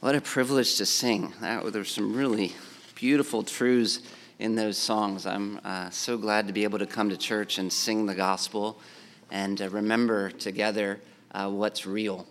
[0.00, 1.34] What a privilege to sing.
[1.42, 2.54] That, there's some really
[2.94, 4.00] beautiful truths
[4.38, 5.26] in those songs.
[5.26, 8.80] I'm uh, so glad to be able to come to church and sing the gospel
[9.30, 11.00] and uh, remember together
[11.32, 12.26] uh, what's real.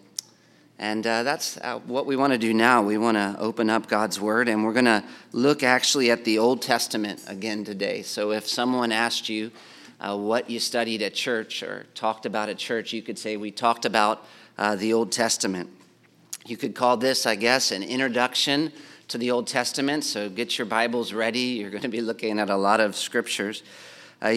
[0.79, 2.81] And uh, that's uh, what we want to do now.
[2.81, 6.39] We want to open up God's Word, and we're going to look actually at the
[6.39, 8.01] Old Testament again today.
[8.01, 9.51] So if someone asked you
[9.99, 13.51] uh, what you studied at church or talked about at church, you could say, We
[13.51, 14.25] talked about
[14.57, 15.69] the Old Testament.
[16.49, 18.71] You could call this, I guess, an introduction
[19.09, 20.03] to the Old Testament.
[20.03, 21.39] So get your Bibles ready.
[21.39, 23.61] You're going to be looking at a lot of scriptures.
[24.19, 24.33] Uh,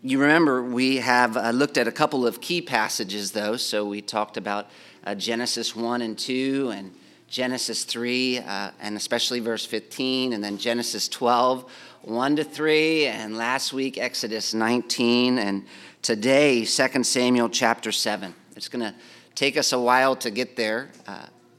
[0.00, 3.56] you remember we have uh, looked at a couple of key passages, though.
[3.56, 4.70] So we talked about
[5.02, 6.92] uh, Genesis 1 and 2, and
[7.26, 11.68] Genesis 3, uh, and especially verse 15, and then Genesis 12,
[12.02, 15.66] 1 to 3, and last week Exodus 19, and
[16.02, 18.32] today 2 Samuel chapter 7.
[18.54, 18.94] It's going to
[19.34, 20.90] take us a while to get there.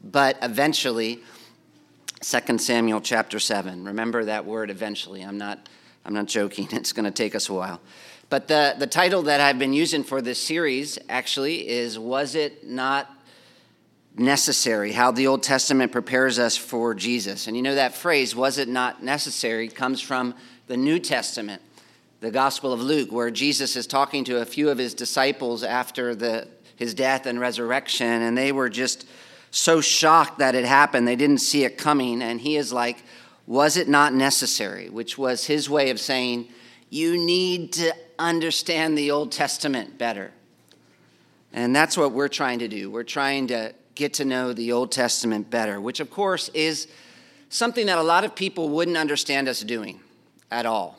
[0.03, 1.19] But eventually,
[2.21, 3.85] 2 Samuel chapter 7.
[3.85, 5.21] Remember that word eventually.
[5.21, 5.69] I'm not,
[6.05, 6.67] I'm not joking.
[6.73, 7.81] It's going to take us a while.
[8.29, 12.67] But the, the title that I've been using for this series actually is Was It
[12.67, 13.09] Not
[14.15, 14.91] Necessary?
[14.91, 17.47] How the Old Testament prepares us for Jesus.
[17.47, 20.35] And you know that phrase, Was It Not Necessary, comes from
[20.67, 21.61] the New Testament,
[22.19, 26.13] the Gospel of Luke, where Jesus is talking to a few of his disciples after
[26.13, 29.07] the, his death and resurrection, and they were just
[29.51, 32.21] so shocked that it happened, they didn't see it coming.
[32.21, 33.03] And he is like,
[33.47, 34.89] Was it not necessary?
[34.89, 36.47] Which was his way of saying,
[36.89, 40.31] You need to understand the Old Testament better.
[41.51, 42.91] And that's what we're trying to do.
[42.91, 46.87] We're trying to get to know the Old Testament better, which, of course, is
[47.49, 49.99] something that a lot of people wouldn't understand us doing
[50.51, 50.97] at all.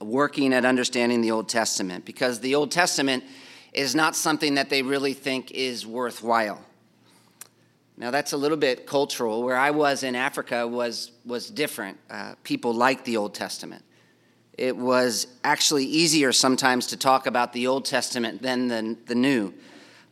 [0.00, 3.24] Working at understanding the Old Testament, because the Old Testament
[3.72, 6.60] is not something that they really think is worthwhile.
[7.98, 9.42] Now that's a little bit cultural.
[9.42, 11.98] Where I was in Africa was was different.
[12.08, 13.84] Uh, people liked the Old Testament.
[14.56, 19.52] It was actually easier sometimes to talk about the Old Testament than the, the New.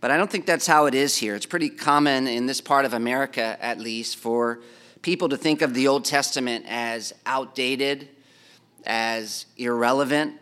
[0.00, 1.34] But I don't think that's how it is here.
[1.36, 4.60] It's pretty common in this part of America, at least, for
[5.02, 8.08] people to think of the Old Testament as outdated,
[8.84, 10.34] as irrelevant.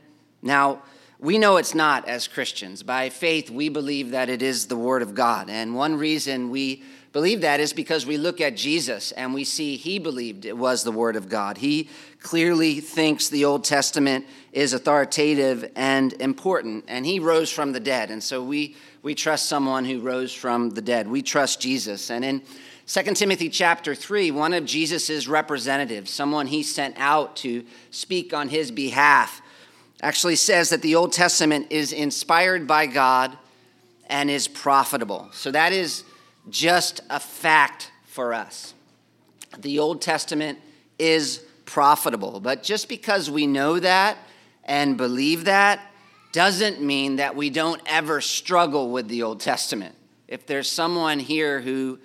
[0.43, 0.83] Now,
[1.19, 2.83] we know it's not as Christians.
[2.83, 5.49] By faith, we believe that it is the Word of God.
[5.49, 6.83] And one reason we
[7.15, 10.83] believe that is because we look at Jesus and we see he believed it was
[10.83, 11.57] the Word of God.
[11.57, 11.89] He
[12.21, 18.11] clearly thinks the Old Testament is authoritative and important, and he rose from the dead.
[18.11, 21.07] And so we, we trust someone who rose from the dead.
[21.07, 22.11] We trust Jesus.
[22.11, 22.43] And in
[22.89, 28.49] 2 Timothy chapter 3, one of Jesus' representatives, someone he sent out to speak on
[28.49, 29.41] his behalf,
[30.03, 33.39] actually says that the Old Testament is inspired by God
[34.09, 35.29] and is profitable.
[35.33, 36.03] So that is
[36.51, 38.75] just a fact for us.
[39.59, 40.59] The Old Testament
[40.99, 44.19] is profitable, but just because we know that
[44.65, 45.81] and believe that
[46.33, 49.95] doesn't mean that we don't ever struggle with the Old Testament.
[50.27, 51.99] If there's someone here who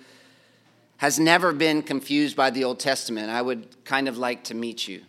[0.98, 4.86] has never been confused by the Old Testament, I would kind of like to meet
[4.86, 5.02] you.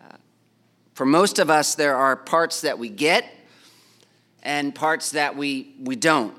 [0.00, 0.16] Uh,
[0.94, 3.26] for most of us, there are parts that we get
[4.42, 6.34] and parts that we, we don't.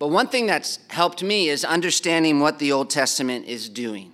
[0.00, 4.12] But one thing that's helped me is understanding what the Old Testament is doing.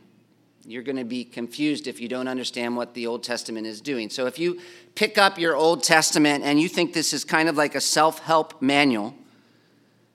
[0.66, 4.10] You're going to be confused if you don't understand what the Old Testament is doing.
[4.10, 4.60] So if you
[4.97, 8.19] pick up your Old Testament and you think this is kind of like a self
[8.19, 9.14] help manual,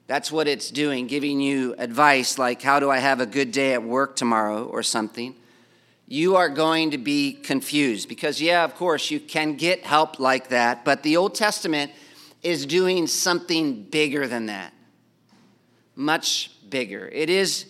[0.08, 3.74] that's what it's doing, giving you advice like, how do I have a good day
[3.74, 5.36] at work tomorrow or something.
[6.06, 10.50] You are going to be confused because, yeah, of course, you can get help like
[10.50, 11.94] that, but the Old Testament
[12.44, 14.74] is doing something bigger than that
[15.96, 17.10] much bigger.
[17.12, 17.66] It is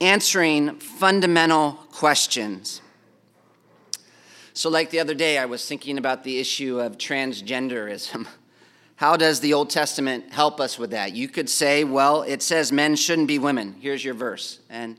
[0.00, 2.80] answering fundamental questions.
[4.54, 8.26] So, like the other day, I was thinking about the issue of transgenderism.
[8.96, 11.12] How does the Old Testament help us with that?
[11.12, 13.74] You could say, well, it says men shouldn't be women.
[13.80, 14.60] Here's your verse.
[14.70, 14.96] And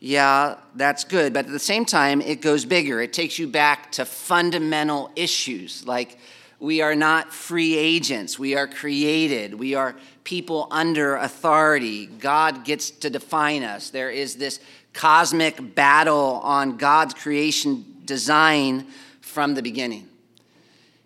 [0.00, 1.32] yeah, that's good.
[1.32, 3.00] But at the same time, it goes bigger.
[3.00, 6.18] It takes you back to fundamental issues like
[6.58, 8.38] we are not free agents.
[8.38, 9.54] We are created.
[9.54, 9.94] We are
[10.24, 12.06] people under authority.
[12.06, 13.90] God gets to define us.
[13.90, 14.60] There is this
[14.92, 18.86] cosmic battle on God's creation design
[19.20, 20.08] from the beginning.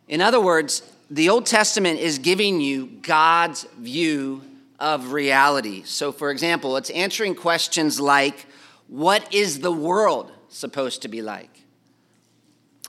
[0.08, 4.42] In other words, the Old Testament is giving you God's view
[4.78, 5.82] of reality.
[5.84, 8.46] So, for example, it's answering questions like
[8.86, 11.49] what is the world supposed to be like?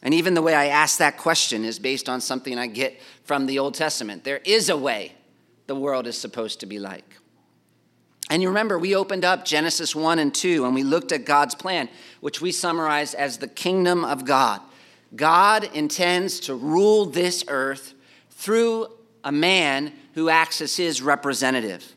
[0.04, 3.46] And even the way I ask that question is based on something I get from
[3.46, 4.24] the Old Testament.
[4.24, 5.14] There is a way
[5.68, 7.18] the world is supposed to be like.
[8.30, 11.54] And you remember, we opened up Genesis 1 and 2 and we looked at God's
[11.54, 11.90] plan,
[12.22, 14.62] which we summarized as the kingdom of God.
[15.16, 17.94] God intends to rule this earth
[18.30, 18.88] through
[19.24, 21.94] a man who acts as his representative.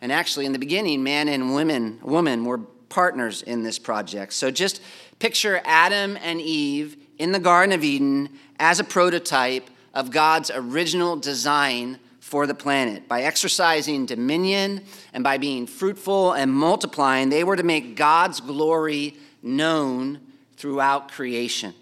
[0.00, 4.32] And actually, in the beginning, man and women, woman were partners in this project.
[4.32, 4.80] So just
[5.18, 8.28] picture Adam and Eve in the Garden of Eden
[8.58, 13.06] as a prototype of God's original design for the planet.
[13.06, 14.82] By exercising dominion
[15.12, 20.18] and by being fruitful and multiplying, they were to make God's glory known
[20.56, 21.74] throughout creation.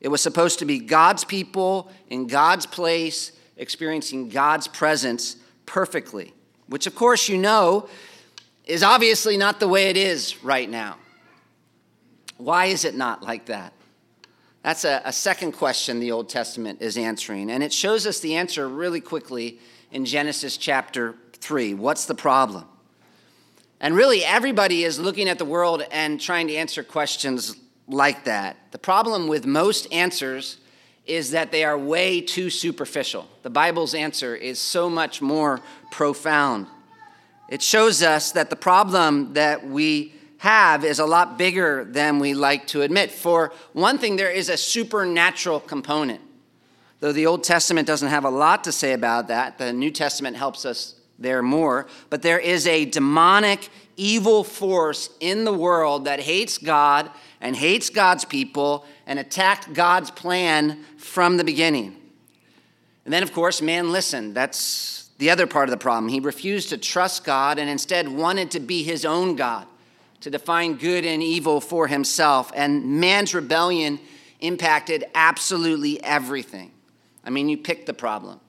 [0.00, 6.34] It was supposed to be God's people in God's place, experiencing God's presence perfectly,
[6.66, 7.88] which, of course, you know
[8.64, 10.96] is obviously not the way it is right now.
[12.36, 13.72] Why is it not like that?
[14.66, 17.52] That's a, a, second question the Old Testament is answering.
[17.52, 19.60] And it shows us the answer really quickly
[19.92, 21.74] in Genesis chapter 3.
[21.74, 22.64] What's the problem?
[23.80, 27.54] And really, everybody is looking at the world and trying to answer questions
[27.86, 28.56] like that.
[28.72, 30.56] The problem with most answers
[31.06, 33.28] is that they are way too superficial.
[33.44, 35.60] The Bible's answer is so much more
[35.92, 36.66] profound.
[37.48, 42.34] It shows us that the problem that we have is a lot bigger than we
[42.34, 43.10] like to admit.
[43.10, 46.20] For one thing, there is a supernatural component.
[47.00, 50.36] Though the Old Testament doesn't have a lot to say about that, the New Testament
[50.36, 51.86] helps us there more.
[52.10, 57.10] But there is a demonic, evil force in the world that hates God
[57.40, 61.96] and hates God's people and attacked God's plan from the beginning.
[63.04, 64.34] And then, of course, man listened.
[64.34, 66.10] That's the other part of the problem.
[66.10, 69.66] He refused to trust God and instead wanted to be his own God
[70.20, 72.50] to define good and evil for himself.
[72.54, 73.98] And man's rebellion
[74.40, 76.72] impacted absolutely everything.
[77.24, 78.40] I mean, you pick the problem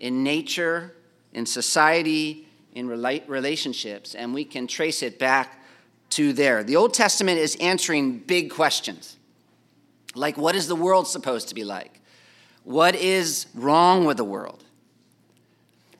[0.00, 0.94] in nature,
[1.32, 5.60] in society, in relationships, and we can trace it back
[6.10, 6.64] to there.
[6.64, 9.16] The Old Testament is answering big questions
[10.14, 12.00] like what is the world supposed to be like?
[12.64, 14.64] What is wrong with the world?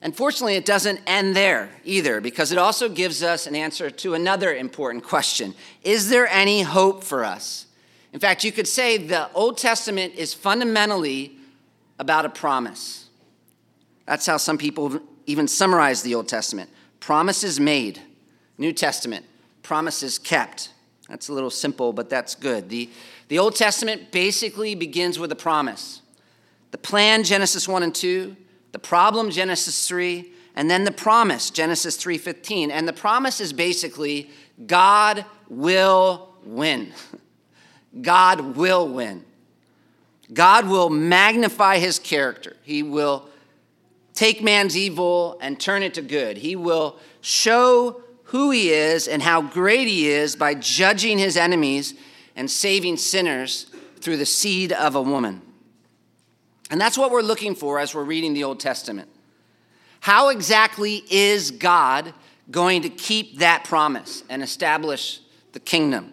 [0.03, 4.53] Unfortunately, it doesn't end there either because it also gives us an answer to another
[4.53, 7.67] important question Is there any hope for us?
[8.13, 11.37] In fact, you could say the Old Testament is fundamentally
[11.99, 13.09] about a promise.
[14.05, 16.69] That's how some people even summarize the Old Testament
[17.01, 18.01] promises made,
[18.59, 19.25] New Testament,
[19.63, 20.71] promises kept.
[21.09, 22.69] That's a little simple, but that's good.
[22.69, 22.91] The,
[23.29, 26.03] the Old Testament basically begins with a promise.
[26.71, 28.37] The plan, Genesis 1 and 2,
[28.73, 32.71] the problem Genesis 3, and then the promise Genesis 3:15.
[32.71, 34.31] And the promise is basically
[34.67, 36.93] God will win.
[38.03, 39.25] God will win.
[40.33, 42.57] God will magnify his character.
[42.63, 43.29] He will
[44.15, 46.39] take man's evil and turn it to good.
[46.39, 51.95] He will show who he is and how great he is by judging his enemies
[52.35, 53.67] and saving sinners
[54.01, 55.43] through the seed of a woman.
[56.73, 59.11] And that's what we're looking for as we're reading the Old Testament.
[60.01, 62.15] How exactly is God
[62.51, 65.21] going to keep that promise and establish
[65.53, 66.13] the kingdom?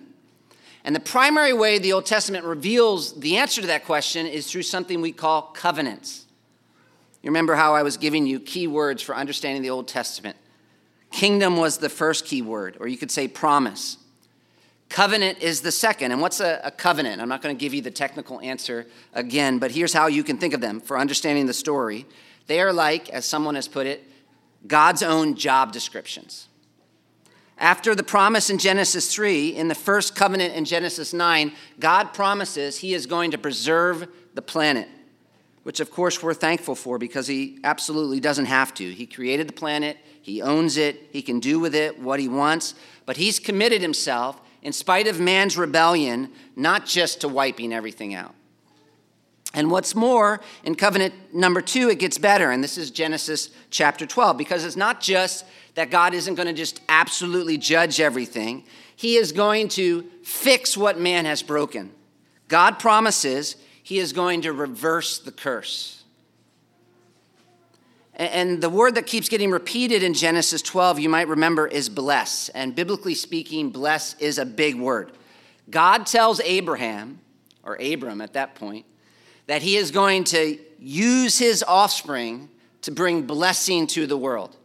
[0.83, 4.63] And the primary way the Old Testament reveals the answer to that question is through
[4.63, 6.25] something we call covenants.
[7.23, 10.35] You remember how I was giving you key words for understanding the Old Testament?
[11.09, 13.95] Kingdom was the first key word, or you could say promise.
[14.89, 16.11] Covenant is the second.
[16.11, 17.21] And what's a, a covenant?
[17.21, 20.37] I'm not going to give you the technical answer again, but here's how you can
[20.37, 22.07] think of them for understanding the story.
[22.47, 24.03] They are like, as someone has put it,
[24.65, 26.47] God's own job descriptions.
[27.59, 32.77] After the promise in Genesis 3, in the first covenant in Genesis 9, God promises
[32.77, 34.87] he is going to preserve the planet,
[35.63, 38.89] which of course we're thankful for because he absolutely doesn't have to.
[38.89, 42.75] He created the planet, he owns it, he can do with it what he wants,
[43.05, 48.35] but he's committed himself in spite of man's rebellion, not just to wiping everything out.
[49.53, 52.51] And what's more, in covenant number two, it gets better.
[52.51, 56.53] And this is Genesis chapter 12, because it's not just that God isn't going to
[56.53, 58.63] just absolutely judge everything,
[58.95, 61.91] He is going to fix what man has broken.
[62.47, 65.98] God promises He is going to reverse the curse.
[68.19, 72.49] And the word that keeps getting repeated in Genesis 12, you might remember, is bless.
[72.49, 75.13] And biblically speaking, bless is a big word.
[75.69, 77.21] God tells Abraham,
[77.63, 78.85] or Abram at that point,
[79.47, 82.49] that he is going to use his offspring
[82.81, 84.57] to bring blessing to the world.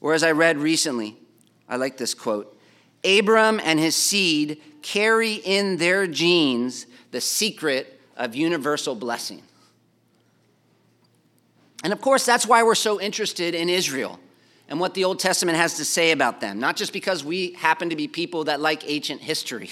[0.00, 1.16] Or as I read recently,
[1.68, 2.56] I like this quote
[3.04, 9.42] Abram and his seed carry in their genes the secret of universal blessing.
[11.86, 14.18] And of course, that's why we're so interested in Israel
[14.68, 17.90] and what the Old Testament has to say about them, not just because we happen
[17.90, 19.70] to be people that like ancient history,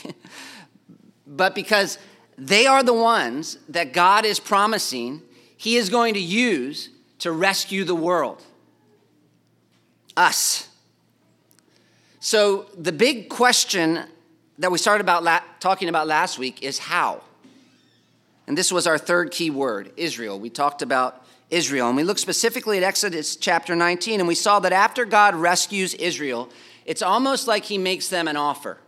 [1.26, 1.98] but because
[2.38, 5.22] they are the ones that God is promising
[5.56, 8.40] He is going to use to rescue the world.
[10.16, 10.68] Us.
[12.20, 14.04] So, the big question
[14.58, 17.22] that we started about la- talking about last week is how.
[18.46, 20.38] And this was our third key word Israel.
[20.38, 21.88] We talked about Israel.
[21.88, 25.94] And we looked specifically at Exodus chapter 19, and we saw that after God rescues
[25.94, 26.48] Israel,
[26.84, 28.78] it's almost like he makes them an offer.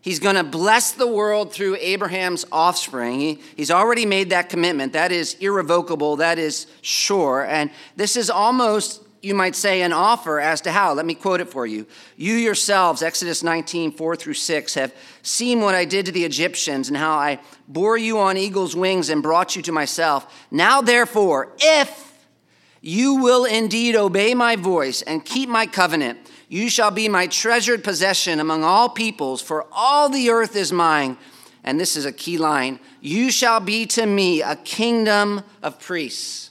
[0.00, 3.18] He's going to bless the world through Abraham's offspring.
[3.18, 4.92] He, he's already made that commitment.
[4.92, 7.44] That is irrevocable, that is sure.
[7.44, 10.92] And this is almost you might say, an offer as to how.
[10.92, 11.86] Let me quote it for you.
[12.16, 16.88] You yourselves, Exodus 19, 4 through 6, have seen what I did to the Egyptians
[16.88, 20.46] and how I bore you on eagle's wings and brought you to myself.
[20.50, 22.14] Now, therefore, if
[22.80, 26.18] you will indeed obey my voice and keep my covenant,
[26.48, 31.16] you shall be my treasured possession among all peoples, for all the earth is mine.
[31.64, 36.45] And this is a key line you shall be to me a kingdom of priests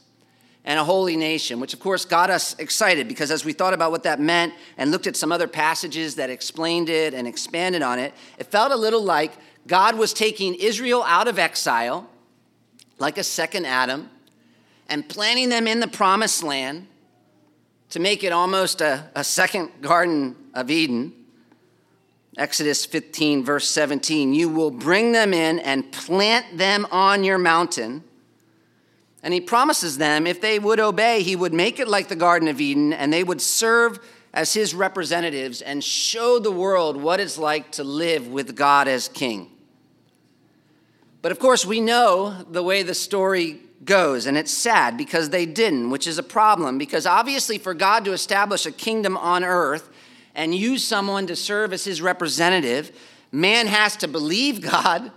[0.66, 3.92] and a holy nation, which of course got us excited because as we thought about
[3.92, 8.00] what that meant and looked at some other passages that explained it and expanded on
[8.00, 9.34] it, it felt a little like
[9.68, 12.10] God was taking Israel out of exile,
[12.98, 14.10] like a second Adam,
[14.90, 16.88] and planting them in the promised land
[17.92, 21.14] to make it almost a, a second Garden of Eden.
[22.38, 28.04] Exodus 15, verse 17, you will bring them in and plant them on your mountain
[29.26, 32.48] and he promises them if they would obey, he would make it like the Garden
[32.48, 34.00] of Eden and they would serve
[34.36, 39.08] as his representatives and show the world what it's like to live with God as
[39.08, 39.50] king.
[41.24, 45.48] But of course, we know the way the story goes, and it's sad because they
[45.48, 49.90] didn't, which is a problem because obviously, for God to establish a kingdom on earth
[50.36, 52.92] and use someone to serve as his representative,
[53.32, 55.12] man has to believe God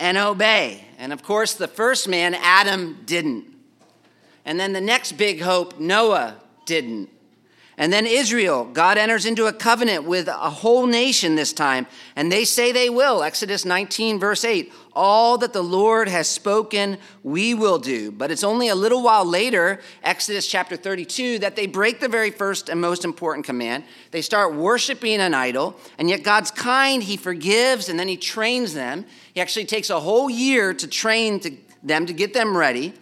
[0.00, 0.84] and obey.
[0.98, 3.44] And of course, the first man, Adam, didn't.
[4.44, 7.10] And then the next big hope, Noah, didn't.
[7.80, 12.30] And then Israel, God enters into a covenant with a whole nation this time, and
[12.30, 13.22] they say they will.
[13.22, 18.12] Exodus 19, verse 8 All that the Lord has spoken, we will do.
[18.12, 22.30] But it's only a little while later, Exodus chapter 32, that they break the very
[22.30, 23.84] first and most important command.
[24.10, 28.74] They start worshiping an idol, and yet God's kind, He forgives, and then He trains
[28.74, 29.06] them.
[29.32, 32.92] He actually takes a whole year to train to them, to get them ready.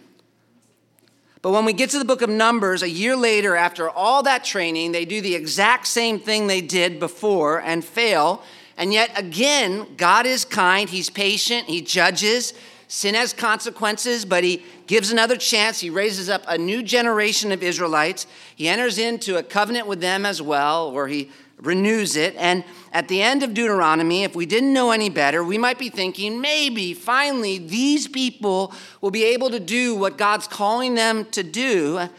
[1.41, 4.43] But when we get to the book of Numbers, a year later, after all that
[4.43, 8.43] training, they do the exact same thing they did before and fail.
[8.75, 12.53] And yet again, God is kind, He's patient, He judges.
[12.89, 15.79] Sin has consequences, but He gives another chance.
[15.79, 18.27] He raises up a new generation of Israelites.
[18.55, 21.29] He enters into a covenant with them as well, where He
[21.61, 22.35] renews it.
[22.35, 25.89] And at the end of Deuteronomy, if we didn't know any better, we might be
[25.89, 31.43] thinking maybe finally these people will be able to do what God's calling them to
[31.43, 32.09] do.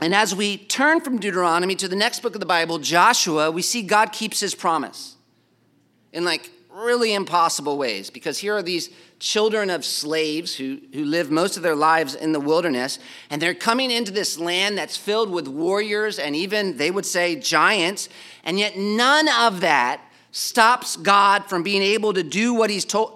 [0.00, 3.62] And as we turn from Deuteronomy to the next book of the Bible, Joshua, we
[3.62, 5.16] see God keeps his promise
[6.12, 11.30] in like really impossible ways because here are these children of slaves who, who live
[11.30, 12.98] most of their lives in the wilderness,
[13.30, 17.36] and they're coming into this land that's filled with warriors and even, they would say,
[17.36, 18.08] giants,
[18.44, 23.14] and yet none of that stops God from being able to do what he's told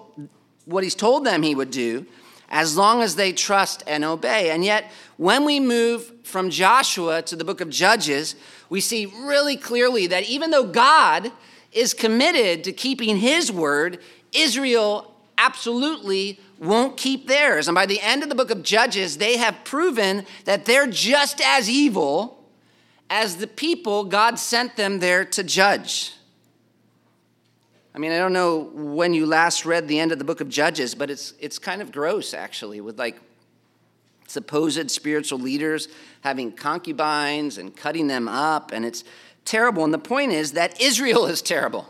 [0.65, 2.05] what he's told them he would do
[2.49, 4.51] as long as they trust and obey.
[4.51, 8.35] And yet, when we move from Joshua to the book of Judges,
[8.69, 11.31] we see really clearly that even though God
[11.71, 13.99] is committed to keeping his word,
[14.31, 17.67] Israel absolutely won't keep theirs.
[17.67, 21.41] And by the end of the book of Judges, they have proven that they're just
[21.41, 22.43] as evil
[23.09, 26.13] as the people God sent them there to judge.
[27.95, 30.49] I mean, I don't know when you last read the end of the book of
[30.49, 33.19] Judges, but it's, it's kind of gross, actually, with like
[34.27, 35.87] supposed spiritual leaders
[36.21, 39.03] having concubines and cutting them up, and it's
[39.45, 39.83] terrible.
[39.83, 41.87] And the point is that Israel is terrible.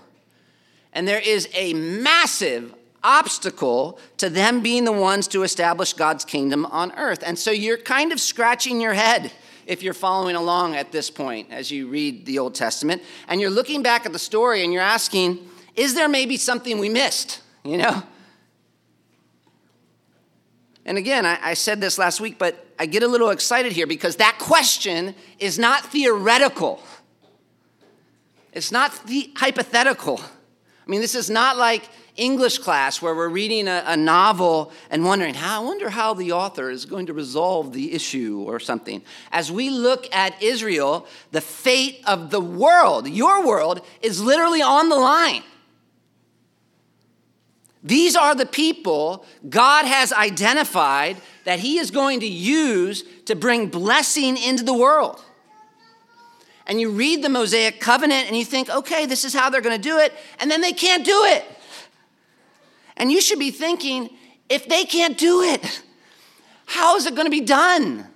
[0.91, 6.65] And there is a massive obstacle to them being the ones to establish God's kingdom
[6.67, 7.23] on earth.
[7.25, 9.31] And so you're kind of scratching your head
[9.65, 13.01] if you're following along at this point as you read the Old Testament.
[13.27, 15.39] And you're looking back at the story and you're asking,
[15.75, 17.41] is there maybe something we missed?
[17.63, 18.03] You know?
[20.85, 23.87] And again, I, I said this last week, but I get a little excited here
[23.87, 26.81] because that question is not theoretical.
[28.51, 30.19] It's not the hypothetical.
[30.19, 35.03] I mean, this is not like English class where we're reading a, a, novel and
[35.03, 39.01] wondering, how, I wonder how the author is going to resolve the issue or something.
[39.31, 44.89] As we look at Israel, the fate of the world, your world, is literally on
[44.89, 45.41] the line.
[47.83, 53.67] These are the people God has identified that He is going to use to bring
[53.67, 55.21] blessing into the world.
[56.65, 59.75] And you read the Mosaic covenant and you think, okay, this is how they're going
[59.75, 61.43] to do it, and then they can't do it.
[62.97, 64.09] And you should be thinking,
[64.49, 65.81] if they can't do it,
[66.65, 68.07] how is it going to be done?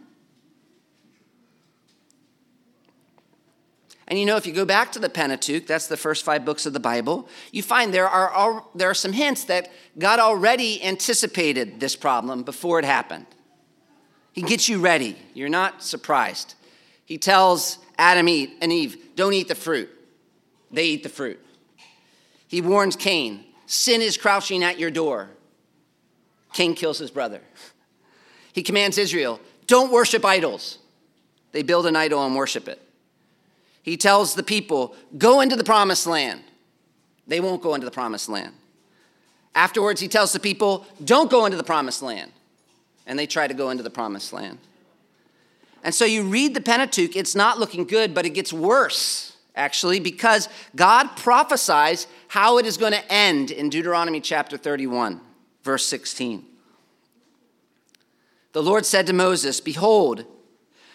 [4.07, 6.65] And you know, if you go back to the Pentateuch, that's the first five books
[6.65, 9.69] of the Bible, you find there are, there are some hints that
[9.99, 13.25] God already anticipated this problem before it happened.
[14.31, 15.17] He gets you ready.
[15.33, 16.53] You're not surprised.
[17.05, 19.89] He tells Adam and Eve, don't eat the fruit.
[20.71, 21.43] They eat the fruit.
[22.47, 25.29] He warns Cain, sin is crouching at your door.
[26.53, 27.41] Cain kills his brother.
[28.53, 30.79] He commands Israel, don't worship idols.
[31.51, 32.81] They build an idol and worship it.
[33.83, 36.41] He tells the people, Go into the promised land.
[37.27, 38.53] They won't go into the promised land.
[39.53, 42.31] Afterwards, he tells the people, Don't go into the promised land.
[43.05, 44.57] And they try to go into the promised land.
[45.83, 49.99] And so you read the Pentateuch, it's not looking good, but it gets worse, actually,
[49.99, 55.21] because God prophesies how it is going to end in Deuteronomy chapter 31,
[55.63, 56.45] verse 16.
[58.53, 60.25] The Lord said to Moses, Behold,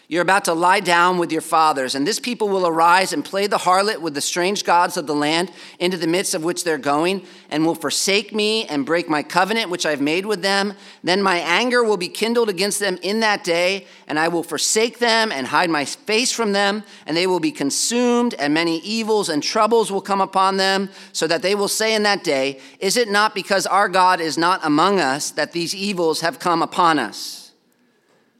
[0.08, 3.46] you're about to lie down with your fathers, and this people will arise and play
[3.46, 6.76] the harlot with the strange gods of the land into the midst of which they're
[6.76, 10.74] going, and will forsake me and break my covenant which I've made with them.
[11.04, 14.98] Then my anger will be kindled against them in that day, and I will forsake
[14.98, 19.28] them and hide my face from them, and they will be consumed, and many evils
[19.28, 22.96] and troubles will come upon them, so that they will say in that day, Is
[22.96, 26.98] it not because our God is not among us that these evils have come upon
[26.98, 27.52] us?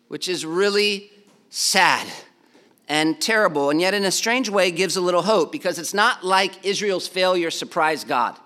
[0.09, 1.12] Which is really
[1.54, 2.11] sad
[2.88, 6.25] and terrible, and yet in a strange way gives a little hope because it's not
[6.25, 8.38] like Israel's failure surprised God.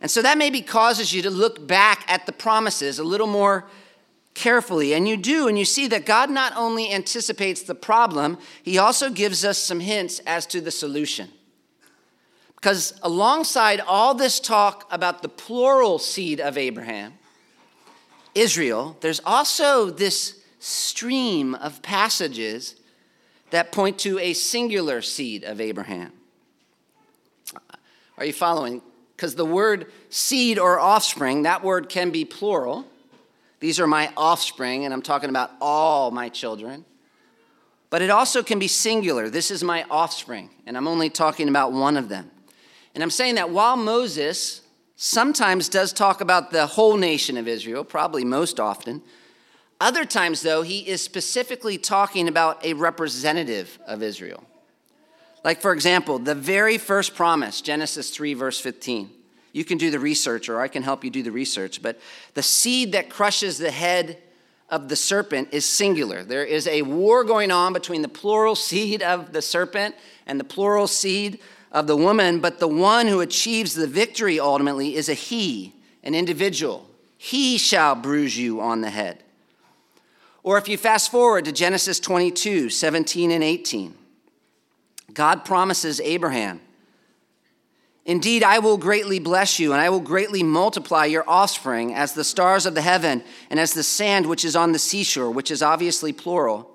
[0.00, 3.66] And so that maybe causes you to look back at the promises a little more
[4.32, 4.94] carefully.
[4.94, 9.10] And you do, and you see that God not only anticipates the problem, He also
[9.10, 11.28] gives us some hints as to the solution.
[12.54, 17.12] Because alongside all this talk about the plural seed of Abraham,
[18.34, 22.76] Israel, there's also this stream of passages
[23.50, 26.10] that point to a singular seed of Abraham.
[28.16, 28.80] Are you following?
[29.14, 32.86] Because the word seed or offspring, that word can be plural.
[33.60, 36.86] These are my offspring, and I'm talking about all my children.
[37.90, 39.28] But it also can be singular.
[39.28, 42.30] This is my offspring, and I'm only talking about one of them.
[42.94, 44.62] And I'm saying that while Moses
[44.96, 49.02] sometimes does talk about the whole nation of Israel, probably most often,
[49.80, 54.44] other times, though, he is specifically talking about a representative of Israel.
[55.44, 59.10] Like, for example, the very first promise, Genesis 3, verse 15.
[59.52, 62.00] You can do the research, or I can help you do the research, but
[62.34, 64.18] the seed that crushes the head
[64.70, 66.24] of the serpent is singular.
[66.24, 69.94] There is a war going on between the plural seed of the serpent
[70.26, 71.38] and the plural seed
[71.70, 76.14] of the woman, but the one who achieves the victory ultimately is a he, an
[76.14, 76.88] individual.
[77.18, 79.23] He shall bruise you on the head.
[80.44, 83.94] Or if you fast forward to Genesis 22 17 and 18,
[85.12, 86.60] God promises Abraham,
[88.06, 92.24] Indeed, I will greatly bless you, and I will greatly multiply your offspring as the
[92.24, 95.62] stars of the heaven and as the sand which is on the seashore, which is
[95.62, 96.70] obviously plural.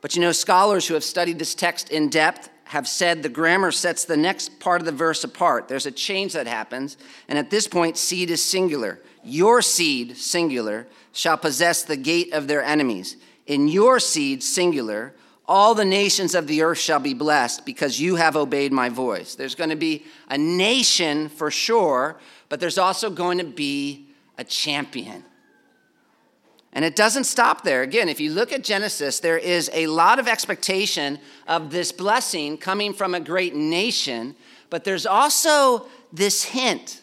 [0.00, 3.72] But you know, scholars who have studied this text in depth have said the grammar
[3.72, 5.66] sets the next part of the verse apart.
[5.66, 9.00] There's a change that happens, and at this point, seed is singular.
[9.24, 13.16] Your seed, singular, shall possess the gate of their enemies.
[13.46, 15.14] In your seed, singular,
[15.46, 19.34] all the nations of the earth shall be blessed because you have obeyed my voice.
[19.34, 22.16] There's going to be a nation for sure,
[22.48, 24.06] but there's also going to be
[24.38, 25.24] a champion.
[26.72, 27.82] And it doesn't stop there.
[27.82, 32.58] Again, if you look at Genesis, there is a lot of expectation of this blessing
[32.58, 34.34] coming from a great nation,
[34.70, 37.02] but there's also this hint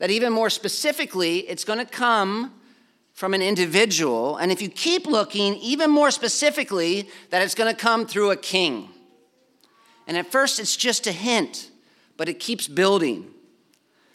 [0.00, 2.54] that even more specifically, it's going to come
[3.12, 4.38] from an individual.
[4.38, 8.36] And if you keep looking, even more specifically, that it's going to come through a
[8.36, 8.88] king.
[10.06, 11.70] And at first, it's just a hint,
[12.16, 13.30] but it keeps building.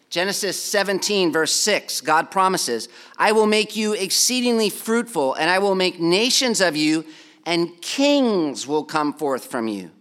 [0.09, 5.75] Genesis 17, verse 6, God promises, I will make you exceedingly fruitful, and I will
[5.75, 7.05] make nations of you,
[7.45, 9.91] and kings will come forth from you.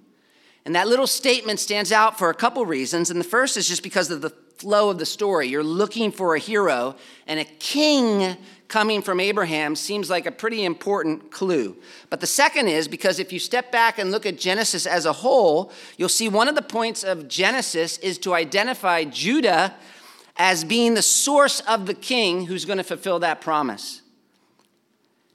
[0.64, 3.11] And that little statement stands out for a couple reasons.
[3.11, 5.49] And the first is just because of the flow of the story.
[5.49, 8.37] You're looking for a hero, and a king
[8.69, 11.77] coming from Abraham seems like a pretty important clue.
[12.11, 15.12] But the second is because if you step back and look at Genesis as a
[15.12, 19.75] whole, you'll see one of the points of Genesis is to identify Judah
[20.37, 24.03] as being the source of the king who's going to fulfill that promise.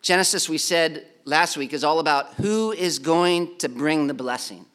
[0.01, 4.65] Genesis, we said last week, is all about who is going to bring the blessing.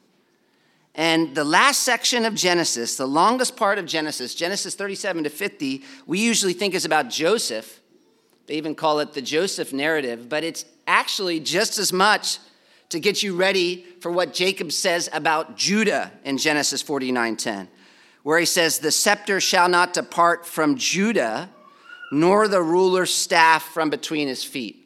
[0.94, 5.82] And the last section of Genesis, the longest part of Genesis, Genesis 37 to 50,
[6.06, 7.80] we usually think is about Joseph.
[8.46, 12.38] They even call it the Joseph narrative, but it's actually just as much
[12.90, 17.68] to get you ready for what Jacob says about Judah in Genesis 49:10,
[18.22, 21.50] where he says, "The scepter shall not depart from Judah,
[22.12, 24.83] nor the ruler's staff from between his feet."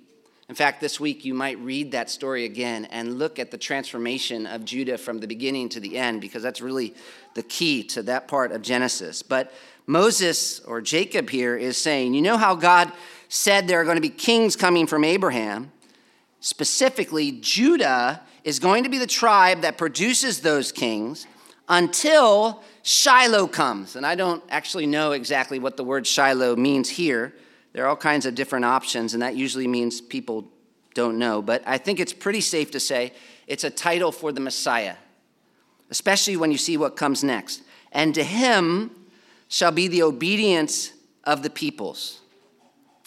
[0.49, 4.47] In fact, this week you might read that story again and look at the transformation
[4.47, 6.95] of Judah from the beginning to the end, because that's really
[7.35, 9.23] the key to that part of Genesis.
[9.23, 9.53] But
[9.87, 12.91] Moses or Jacob here is saying, you know how God
[13.29, 15.71] said there are going to be kings coming from Abraham?
[16.41, 21.27] Specifically, Judah is going to be the tribe that produces those kings
[21.69, 23.97] until Shiloh comes.
[23.97, 27.35] And I don't actually know exactly what the word Shiloh means here.
[27.79, 30.51] There are all kinds of different options, and that usually means people
[30.95, 31.41] don't know.
[31.41, 33.13] But I think it's pretty safe to say
[33.47, 34.97] it's a title for the Messiah,
[35.89, 37.63] especially when you see what comes next.
[37.93, 38.91] And to him
[39.47, 42.21] shall be the obedience of the peoples.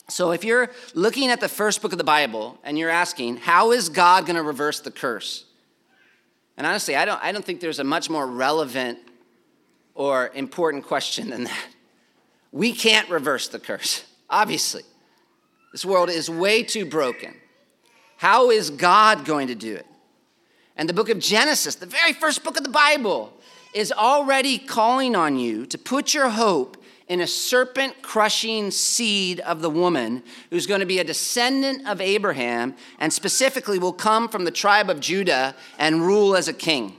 [0.07, 3.73] So if you're looking at the first book of the Bible and you're asking, how
[3.73, 5.43] is God going to reverse the curse?
[6.55, 8.99] And honestly, I don't, I don't think there's a much more relevant
[9.95, 11.67] or important question than that.
[12.53, 14.05] We can't reverse the curse.
[14.31, 14.83] Obviously,
[15.71, 17.35] this world is way too broken.
[18.17, 19.85] How is God going to do it?
[20.77, 23.33] And the book of Genesis, the very first book of the Bible,
[23.73, 29.61] is already calling on you to put your hope in a serpent crushing seed of
[29.61, 34.45] the woman who's going to be a descendant of Abraham and specifically will come from
[34.45, 36.95] the tribe of Judah and rule as a king.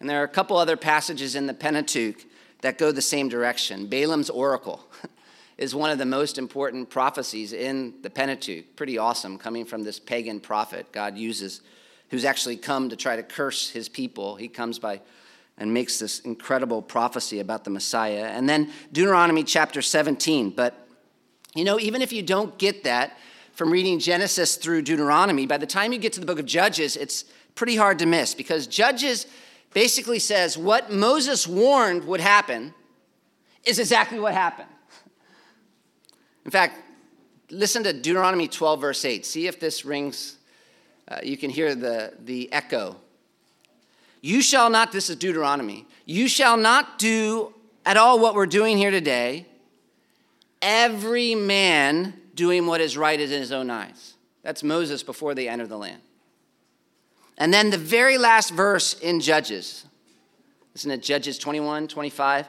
[0.00, 2.24] And there are a couple other passages in the Pentateuch
[2.62, 3.86] that go the same direction.
[3.86, 4.80] Balaam's oracle
[5.56, 8.76] is one of the most important prophecies in the Pentateuch.
[8.76, 11.60] Pretty awesome, coming from this pagan prophet God uses,
[12.10, 14.36] who's actually come to try to curse his people.
[14.36, 15.00] He comes by
[15.56, 18.24] and makes this incredible prophecy about the Messiah.
[18.24, 20.50] And then Deuteronomy chapter 17.
[20.50, 20.74] But,
[21.54, 23.18] you know, even if you don't get that
[23.52, 26.96] from reading Genesis through Deuteronomy, by the time you get to the book of Judges,
[26.96, 29.26] it's pretty hard to miss because Judges
[29.72, 32.74] basically says what Moses warned would happen
[33.64, 34.68] is exactly what happened.
[36.44, 36.80] In fact,
[37.50, 39.24] listen to Deuteronomy 12, verse 8.
[39.24, 40.36] See if this rings,
[41.08, 42.96] uh, you can hear the, the echo.
[44.20, 47.54] You shall not, this is Deuteronomy, you shall not do
[47.86, 49.46] at all what we're doing here today,
[50.62, 54.14] every man doing what is right in his own eyes.
[54.42, 56.00] That's Moses before they enter the land.
[57.36, 59.84] And then the very last verse in Judges,
[60.74, 62.48] isn't it Judges 21, 25?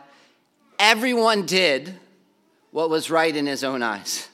[0.80, 2.00] Everyone did
[2.76, 4.28] what was right in his own eyes.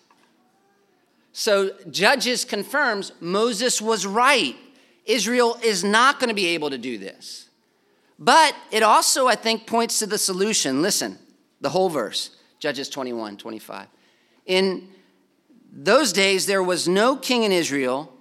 [1.32, 4.56] So Judges confirms Moses was right.
[5.06, 7.49] Israel is not going to be able to do this.
[8.17, 10.82] But it also, I think, points to the solution.
[10.82, 11.19] Listen,
[11.62, 13.86] the whole verse, Judges 21, 25.
[14.47, 14.88] In
[15.71, 18.12] those days, there was no king in Israel.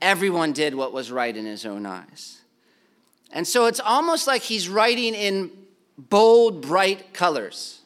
[0.00, 2.40] Everyone did what was right in his own eyes.
[3.30, 5.50] And so it's almost like he's writing in
[5.98, 7.82] bold, bright colors.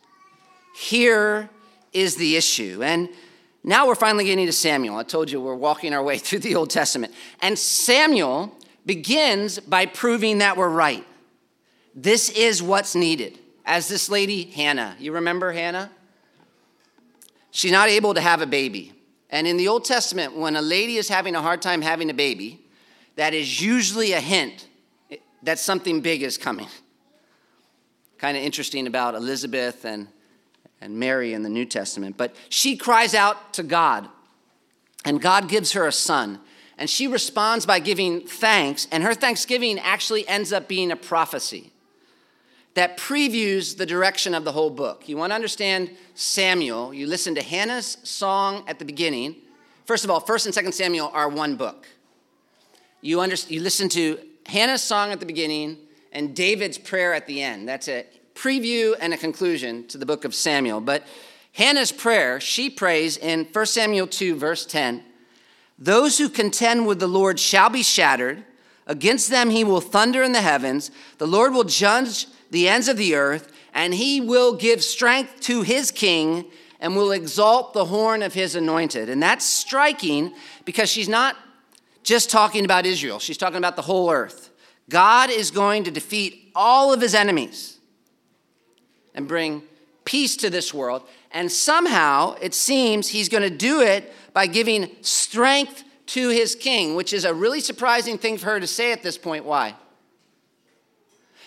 [0.80, 1.50] Here
[1.92, 2.80] is the issue.
[2.82, 3.10] And
[3.62, 4.96] now we're finally getting to Samuel.
[4.96, 7.12] I told you we're walking our way through the Old Testament.
[7.42, 11.06] And Samuel begins by proving that we're right.
[11.94, 13.38] This is what's needed.
[13.66, 15.90] As this lady, Hannah, you remember Hannah?
[17.50, 18.94] She's not able to have a baby.
[19.28, 22.14] And in the Old Testament, when a lady is having a hard time having a
[22.14, 22.58] baby,
[23.16, 24.66] that is usually a hint
[25.42, 26.68] that something big is coming.
[28.16, 30.08] Kind of interesting about Elizabeth and
[30.80, 32.16] and Mary in the New Testament.
[32.16, 34.08] But she cries out to God,
[35.04, 36.40] and God gives her a son.
[36.78, 41.72] And she responds by giving thanks, and her thanksgiving actually ends up being a prophecy
[42.74, 45.08] that previews the direction of the whole book.
[45.08, 49.36] You want to understand Samuel, you listen to Hannah's song at the beginning.
[49.84, 51.86] First of all, 1st and 2nd Samuel are one book.
[53.00, 55.78] You, under, you listen to Hannah's song at the beginning
[56.12, 57.68] and David's prayer at the end.
[57.68, 58.06] That's a
[58.40, 60.80] preview and a conclusion to the book of Samuel.
[60.80, 61.04] But
[61.52, 65.04] Hannah's prayer, she prays in 1 Samuel 2, verse 10
[65.78, 68.44] Those who contend with the Lord shall be shattered.
[68.86, 70.90] Against them he will thunder in the heavens.
[71.18, 75.62] The Lord will judge the ends of the earth, and he will give strength to
[75.62, 76.46] his king
[76.80, 79.10] and will exalt the horn of his anointed.
[79.10, 80.32] And that's striking
[80.64, 81.36] because she's not
[82.02, 84.50] just talking about Israel, she's talking about the whole earth.
[84.88, 87.79] God is going to defeat all of his enemies
[89.20, 89.62] and bring
[90.04, 91.02] peace to this world.
[91.30, 96.96] And somehow it seems he's going to do it by giving strength to his king,
[96.96, 99.44] which is a really surprising thing for her to say at this point.
[99.44, 99.74] Why?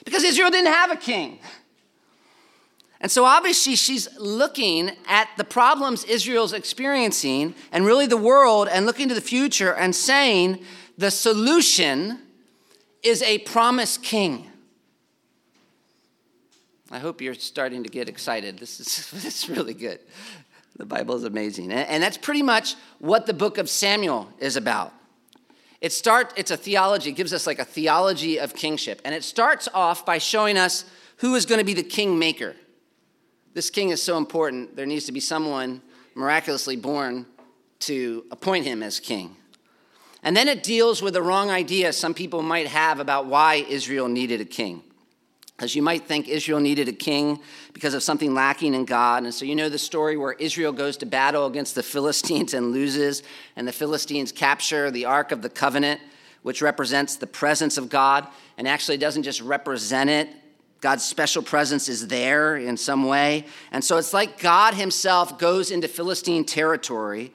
[0.06, 1.40] Because Israel didn't have a king.
[3.02, 8.86] And so obviously she's looking at the problems Israel's experiencing and really the world and
[8.86, 10.64] looking to the future and saying
[10.98, 12.20] the solution
[13.02, 14.50] is a promised king.
[16.94, 18.60] I hope you're starting to get excited.
[18.60, 20.00] This is, this is really good.
[20.78, 21.72] The Bible is amazing.
[21.72, 24.94] And that's pretty much what the book of Samuel is about.
[25.82, 29.02] It start, it's a theology, it gives us like a theology of kingship.
[29.04, 30.86] And it starts off by showing us
[31.18, 32.56] who is going to be the king maker.
[33.56, 35.82] This king is so important, there needs to be someone
[36.14, 37.26] miraculously born
[37.80, 39.36] to appoint him as king.
[40.22, 44.08] And then it deals with the wrong idea some people might have about why Israel
[44.08, 44.84] needed a king.
[45.60, 47.40] As you might think, Israel needed a king
[47.74, 49.24] because of something lacking in God.
[49.24, 52.72] And so you know the story where Israel goes to battle against the Philistines and
[52.72, 53.24] loses,
[53.56, 56.02] and the Philistines capture the Ark of the Covenant,
[56.42, 60.30] which represents the presence of God, and actually doesn't just represent it.
[60.82, 63.46] God's special presence is there in some way.
[63.72, 67.32] And so it's like God Himself goes into Philistine territory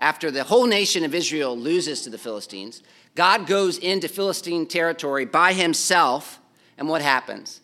[0.00, 2.82] after the whole nation of Israel loses to the Philistines.
[3.14, 6.37] God goes into Philistine territory by Himself
[6.78, 7.60] and what happens?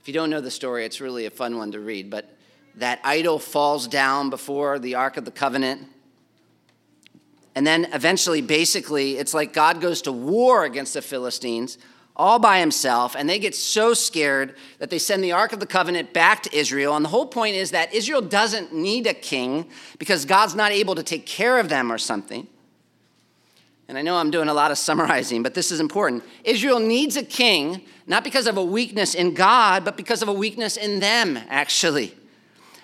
[0.00, 2.36] If you don't know the story, it's really a fun one to read, but
[2.74, 5.86] that idol falls down before the Ark of the Covenant.
[7.54, 11.78] And then eventually, basically, it's like God goes to war against the Philistines
[12.16, 15.66] all by himself, and they get so scared that they send the Ark of the
[15.66, 16.94] Covenant back to Israel.
[16.94, 19.66] And the whole point is that Israel doesn't need a king
[19.98, 22.46] because God's not able to take care of them or something.
[23.88, 26.24] And I know I'm doing a lot of summarizing, but this is important.
[26.42, 30.32] Israel needs a king, not because of a weakness in God, but because of a
[30.32, 32.14] weakness in them, actually.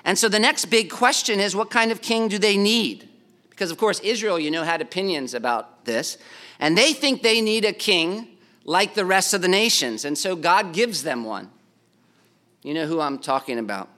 [0.05, 3.09] And so the next big question is what kind of king do they need?
[3.49, 6.19] Because, of course, Israel, you know, had opinions about this.
[6.59, 8.29] And they think they need a king
[8.65, 10.05] like the rest of the nations.
[10.05, 11.51] And so God gives them one.
[12.63, 13.89] You know who I'm talking about.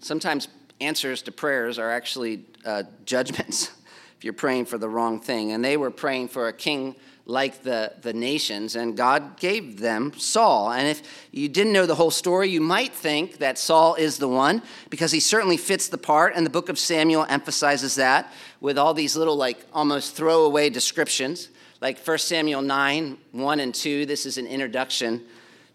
[0.00, 0.48] Sometimes
[0.80, 3.70] answers to prayers are actually uh, judgments.
[4.18, 5.52] if you're praying for the wrong thing.
[5.52, 10.14] And they were praying for a king like the, the nations, and God gave them
[10.16, 10.72] Saul.
[10.72, 14.26] And if you didn't know the whole story, you might think that Saul is the
[14.26, 18.78] one because he certainly fits the part, and the book of Samuel emphasizes that with
[18.78, 21.50] all these little, like, almost throwaway descriptions.
[21.82, 25.22] Like 1 Samuel 9, 1 and 2, this is an introduction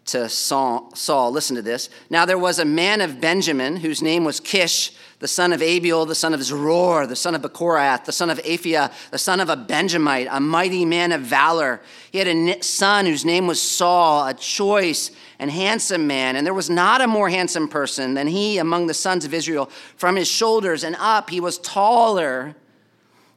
[0.06, 0.94] to Saul.
[0.94, 1.30] Saul.
[1.30, 1.88] Listen to this.
[2.10, 4.92] Now there was a man of Benjamin whose name was Kish
[5.24, 8.38] the son of Abiel, the son of Zeror, the son of Bechorath, the son of
[8.42, 11.80] Aphiah, the son of a Benjamite, a mighty man of valor.
[12.12, 16.36] He had a son whose name was Saul, a choice and handsome man.
[16.36, 19.70] And there was not a more handsome person than he among the sons of Israel.
[19.96, 22.54] From his shoulders and up, he was taller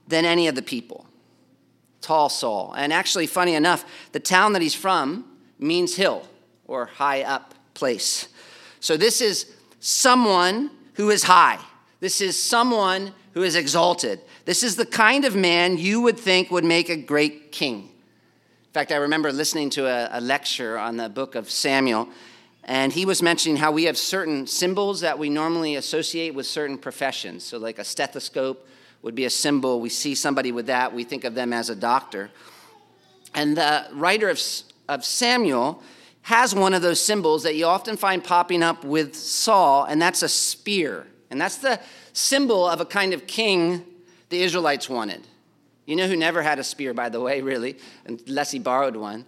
[0.09, 1.05] than any of the people.
[2.01, 2.73] Tall Saul.
[2.77, 5.23] And actually, funny enough, the town that he's from
[5.57, 6.27] means hill
[6.67, 8.27] or high up place.
[8.79, 11.59] So this is someone who is high.
[11.99, 14.19] This is someone who is exalted.
[14.45, 17.83] This is the kind of man you would think would make a great king.
[17.83, 22.09] In fact, I remember listening to a, a lecture on the book of Samuel,
[22.63, 26.77] and he was mentioning how we have certain symbols that we normally associate with certain
[26.77, 27.43] professions.
[27.43, 28.67] So, like a stethoscope
[29.01, 29.79] would be a symbol.
[29.79, 32.29] We see somebody with that, we think of them as a doctor.
[33.33, 34.39] And the writer of,
[34.89, 35.81] of Samuel
[36.27, 40.23] has one of those symbols that you often find popping up with Saul, and that's
[40.23, 41.07] a spear.
[41.31, 41.79] And that's the
[42.11, 43.85] symbol of a kind of king
[44.27, 45.25] the Israelites wanted.
[45.85, 49.23] You know who never had a spear, by the way, really, unless he borrowed one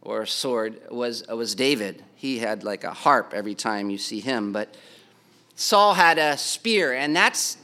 [0.00, 2.04] or a sword, was, was David.
[2.14, 4.52] He had like a harp every time you see him.
[4.52, 4.76] But
[5.56, 7.56] Saul had a spear, and that's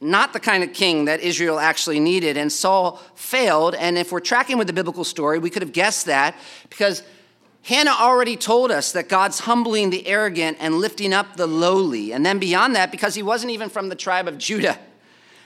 [0.00, 2.36] not the kind of king that Israel actually needed.
[2.36, 3.74] And Saul failed.
[3.74, 6.36] And if we're tracking with the biblical story, we could have guessed that
[6.70, 7.02] because
[7.66, 12.12] Hannah already told us that God's humbling the arrogant and lifting up the lowly.
[12.12, 14.78] And then beyond that, because he wasn't even from the tribe of Judah.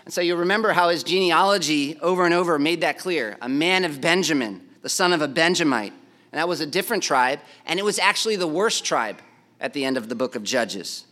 [0.05, 3.87] And so you remember how his genealogy over and over made that clear a man
[3.87, 5.95] of Benjamin, the son of a Benjamite.
[6.31, 9.17] And that was a different tribe, and it was actually the worst tribe
[9.59, 11.07] at the end of the book of Judges.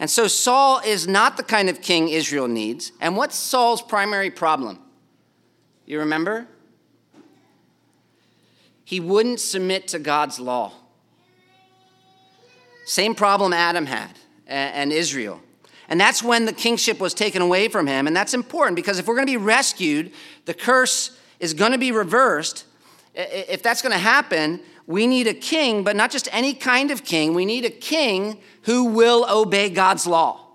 [0.00, 2.90] And so Saul is not the kind of king Israel needs.
[3.00, 4.80] And what's Saul's primary problem?
[5.86, 6.48] You remember?
[8.92, 10.70] He wouldn't submit to God's law.
[12.84, 14.10] Same problem Adam had
[14.46, 15.40] and Israel.
[15.88, 18.06] And that's when the kingship was taken away from him.
[18.06, 20.12] And that's important because if we're going to be rescued,
[20.44, 22.66] the curse is going to be reversed.
[23.14, 27.02] If that's going to happen, we need a king, but not just any kind of
[27.02, 27.32] king.
[27.32, 30.48] We need a king who will obey God's law.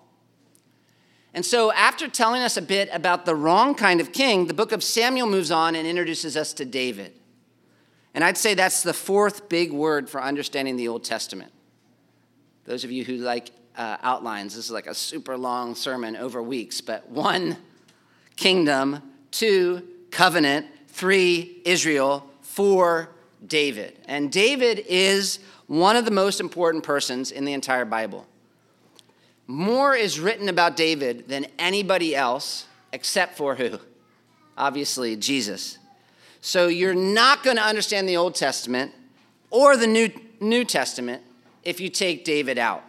[1.34, 4.71] And so, after telling us a bit about the wrong kind of king, the book
[4.71, 7.13] of Samuel moves on and introduces us to David.
[8.17, 11.51] And I'd say that's the fourth big word for understanding the Old Testament.
[12.65, 16.41] Those of you who like uh, outlines, this is like a super long sermon over
[16.41, 17.58] weeks, but one,
[18.36, 23.10] kingdom, two, covenant, three, Israel, four,
[23.45, 23.99] David.
[24.08, 28.25] And David is one of the most important persons in the entire Bible.
[29.45, 33.77] More is written about David than anybody else except for who?
[34.58, 35.77] Obviously, Jesus.
[36.47, 38.93] So you're not going to understand the Old Testament
[39.49, 41.21] or the New, New Testament
[41.65, 42.86] if you take David out.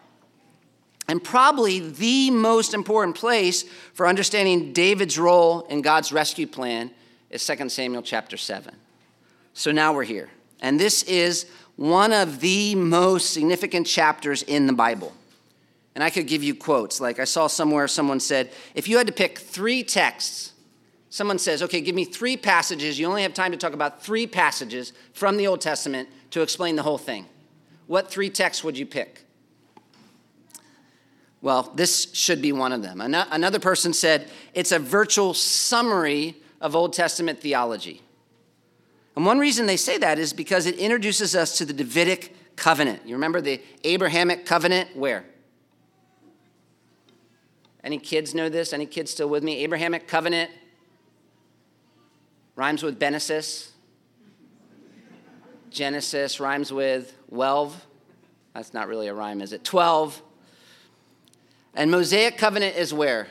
[1.09, 6.93] And probably the most important place for understanding David's role in God's rescue plan
[7.31, 8.73] is 2 Samuel chapter 7.
[9.55, 10.31] So now we're here.
[10.61, 15.13] And this is one of the most significant chapters in the Bible.
[15.97, 17.01] And I could give you quotes.
[17.01, 20.53] Like I saw somewhere someone said, if you had to pick three texts,
[21.11, 22.99] someone says, okay, give me three passages.
[22.99, 26.77] You only have time to talk about three passages from the Old Testament to explain
[26.77, 27.27] the whole thing.
[27.87, 29.25] What three texts would you pick?
[31.41, 33.01] Well, this should be one of them.
[33.01, 38.03] Another person said, it's a virtual summary of Old Testament theology.
[39.15, 43.03] And one reason they say that is because it introduces us to the Davidic covenant.
[43.07, 44.97] You remember the Abrahamic covenant?
[44.97, 45.25] Where?
[47.85, 48.73] Any kids know this?
[48.73, 49.63] Any kids still with me?
[49.63, 50.51] Abrahamic covenant
[52.59, 53.71] rhymes with Genesis.
[55.71, 57.73] Genesis rhymes with Welv.
[58.53, 59.63] That's not really a rhyme, is it?
[59.63, 60.21] 12.
[61.77, 63.29] And Mosaic covenant is where?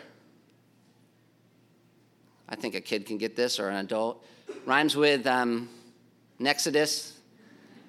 [2.48, 4.26] I think a kid can get this or an adult.
[4.66, 5.68] Rhymes with um,
[6.44, 7.20] Exodus,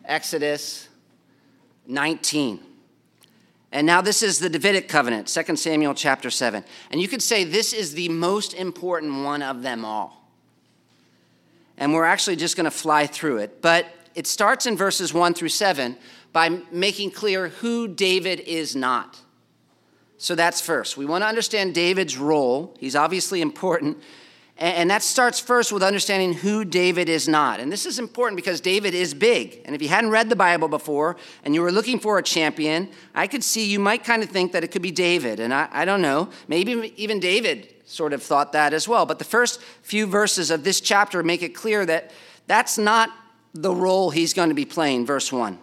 [0.07, 0.89] Exodus
[1.87, 2.59] 19.
[3.71, 6.65] And now this is the Davidic covenant, 2 Samuel chapter 7.
[6.91, 10.19] And you could say this is the most important one of them all.
[11.79, 13.63] And we're actually just going to fly through it.
[13.63, 15.97] But it starts in verses 1 through 7
[16.33, 19.19] by making clear who David is not.
[20.19, 20.97] So that's first.
[20.97, 22.75] We want to understand David's role.
[22.79, 23.99] He's obviously important,
[24.57, 27.61] and that starts first with understanding who David is not.
[27.61, 29.63] And this is important because David is big.
[29.65, 32.89] And if you hadn't read the Bible before and you were looking for a champion,
[33.15, 35.39] I could see you might kind of think that it could be David.
[35.39, 39.07] And I, I don't know, maybe even David sort of thought that as well.
[39.07, 42.11] But the first few verses of this chapter make it clear that
[42.47, 43.11] that's not
[43.55, 45.07] the role he's going to be playing.
[45.07, 45.59] Verse 1.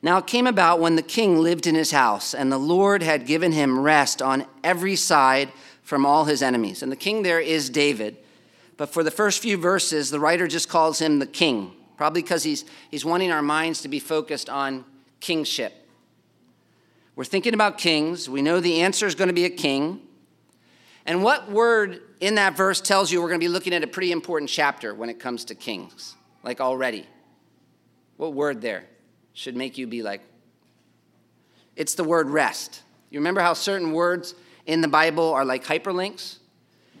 [0.00, 3.26] Now it came about when the king lived in his house, and the Lord had
[3.26, 6.82] given him rest on every side from all his enemies.
[6.82, 8.16] And the king there is David.
[8.76, 12.44] But for the first few verses, the writer just calls him the king, probably because
[12.44, 14.84] he's, he's wanting our minds to be focused on
[15.20, 15.74] kingship.
[17.16, 18.28] We're thinking about kings.
[18.28, 20.00] We know the answer is going to be a king.
[21.08, 23.86] And what word in that verse tells you we're going to be looking at a
[23.86, 27.06] pretty important chapter when it comes to kings, like already?
[28.18, 28.84] What word there
[29.32, 30.20] should make you be like?
[31.76, 32.82] It's the word rest.
[33.08, 34.34] You remember how certain words
[34.66, 36.40] in the Bible are like hyperlinks,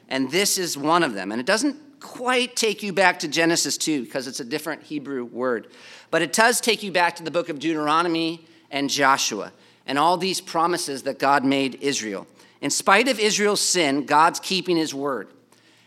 [0.08, 1.30] and this is one of them.
[1.30, 5.26] And it doesn't quite take you back to Genesis 2 because it's a different Hebrew
[5.26, 5.66] word,
[6.10, 9.52] but it does take you back to the book of Deuteronomy and Joshua
[9.86, 12.26] and all these promises that God made Israel.
[12.60, 15.28] In spite of Israel's sin, God's keeping his word.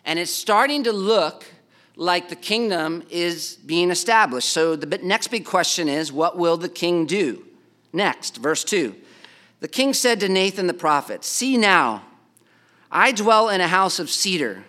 [0.06, 1.46] And it's starting to look
[1.96, 4.50] like the kingdom is being established.
[4.50, 7.46] So the next big question is what will the king do?
[7.94, 8.96] Next, verse 2.
[9.60, 12.04] The king said to Nathan the prophet, See now,
[12.92, 14.64] I dwell in a house of cedar,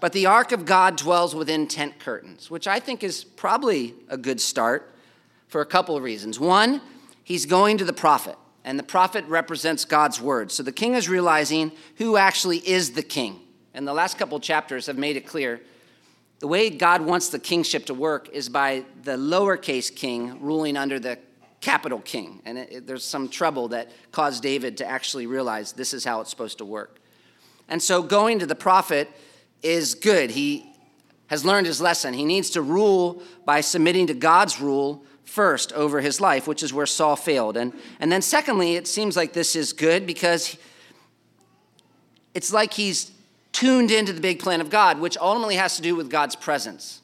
[0.00, 4.16] but the ark of God dwells within tent curtains, which I think is probably a
[4.16, 4.94] good start
[5.48, 6.38] for a couple of reasons.
[6.38, 6.80] One,
[7.22, 10.50] he's going to the prophet, and the prophet represents God's word.
[10.50, 13.40] So the king is realizing who actually is the king.
[13.74, 15.60] And the last couple chapters have made it clear
[16.40, 20.98] the way God wants the kingship to work is by the lowercase king ruling under
[20.98, 21.18] the
[21.60, 22.42] capital king.
[22.44, 26.20] And it, it, there's some trouble that caused David to actually realize this is how
[26.20, 27.00] it's supposed to work.
[27.68, 29.10] And so going to the prophet
[29.62, 30.30] is good.
[30.30, 30.70] He
[31.28, 32.12] has learned his lesson.
[32.12, 36.72] He needs to rule by submitting to God's rule first over his life, which is
[36.72, 37.56] where Saul failed.
[37.56, 40.56] And, and then, secondly, it seems like this is good because
[42.34, 43.10] it's like he's
[43.52, 47.00] tuned into the big plan of God, which ultimately has to do with God's presence.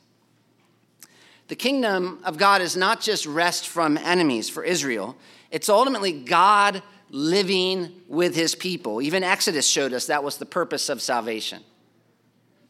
[1.49, 5.17] The kingdom of God is not just rest from enemies for Israel,
[5.51, 9.03] it's ultimately God living with his people.
[9.03, 11.65] Even Exodus showed us that was the purpose of salvation.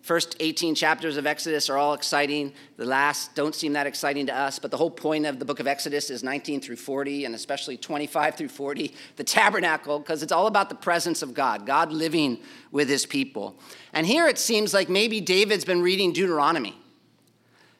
[0.03, 2.55] First 18 chapters of Exodus are all exciting.
[2.78, 5.61] The last don't seem that exciting to us, but the whole point of the book
[5.61, 10.32] of Exodus is 19 through 40, and especially 25 through 40, the tabernacle, because it's
[10.32, 12.38] all about the presence of God, God living
[12.72, 13.59] with his people.
[13.92, 16.74] And here it seems like maybe David's been reading Deuteronomy.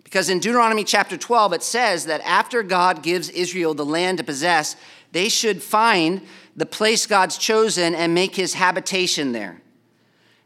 [0.05, 4.25] Because in Deuteronomy chapter 12, it says that after God gives Israel the land to
[4.25, 4.77] possess,
[5.13, 6.21] they should find
[6.55, 9.63] the place God's chosen and make his habitation there.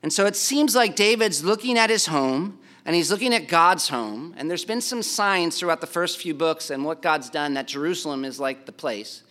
[0.05, 3.89] And so it seems like David's looking at his home and he's looking at God's
[3.89, 4.35] home.
[4.37, 7.67] And there's been some signs throughout the first few books and what God's done that
[7.67, 9.23] Jerusalem is like the place.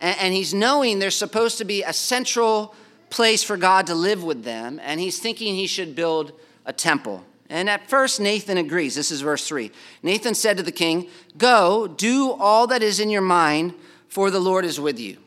[0.00, 2.74] And, he's knowing there's supposed to be a central
[3.10, 4.80] place for God to live with them.
[4.82, 6.32] And he's thinking he should build
[6.64, 7.22] a temple.
[7.50, 8.94] And at first, Nathan agrees.
[8.94, 9.70] This is verse 3.
[10.02, 13.74] Nathan said to the king, Go, do all that is in your mind,
[14.08, 15.18] for the Lord is with you.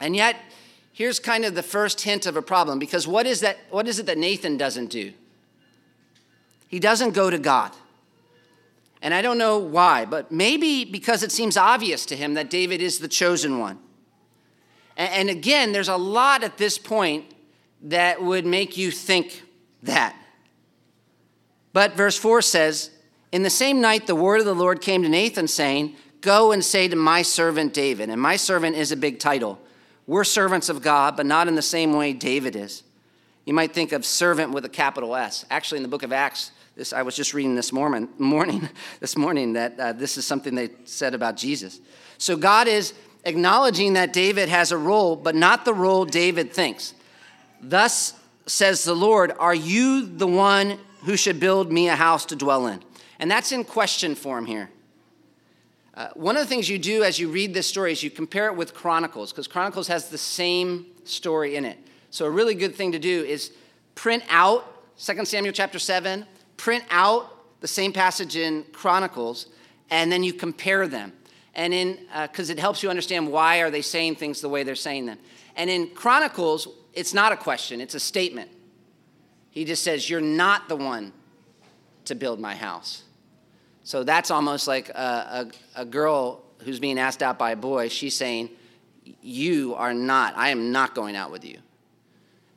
[0.00, 0.36] And yet,
[0.92, 3.98] here's kind of the first hint of a problem because what is, that, what is
[3.98, 5.12] it that Nathan doesn't do?
[6.68, 7.72] He doesn't go to God.
[9.02, 12.80] And I don't know why, but maybe because it seems obvious to him that David
[12.80, 13.78] is the chosen one.
[14.96, 17.24] And again, there's a lot at this point
[17.82, 19.42] that would make you think
[19.82, 20.14] that.
[21.72, 22.90] But verse 4 says,
[23.32, 26.64] In the same night, the word of the Lord came to Nathan, saying, Go and
[26.64, 29.58] say to my servant David, and my servant is a big title.
[30.12, 32.82] We're servants of God, but not in the same way David is.
[33.46, 35.46] You might think of servant with a capital S.
[35.48, 38.68] Actually, in the book of Acts, this I was just reading this morning, morning
[39.00, 41.80] this morning that uh, this is something they said about Jesus.
[42.18, 42.92] So God is
[43.24, 46.92] acknowledging that David has a role, but not the role David thinks.
[47.62, 48.12] Thus
[48.44, 52.66] says the Lord, Are you the one who should build me a house to dwell
[52.66, 52.82] in?
[53.18, 54.68] And that's in question form here.
[55.94, 58.46] Uh, one of the things you do as you read this story is you compare
[58.46, 61.78] it with Chronicles, because Chronicles has the same story in it.
[62.10, 63.52] So, a really good thing to do is
[63.94, 64.64] print out
[64.98, 66.24] 2 Samuel chapter 7,
[66.56, 69.46] print out the same passage in Chronicles,
[69.90, 71.12] and then you compare them.
[71.54, 74.62] And in, because uh, it helps you understand why are they saying things the way
[74.62, 75.18] they're saying them.
[75.56, 78.50] And in Chronicles, it's not a question, it's a statement.
[79.50, 81.12] He just says, You're not the one
[82.06, 83.04] to build my house.
[83.84, 87.88] So that's almost like a, a, a, girl who's being asked out by a boy.
[87.88, 88.50] She's saying,
[89.20, 91.58] You are not, I am not going out with you.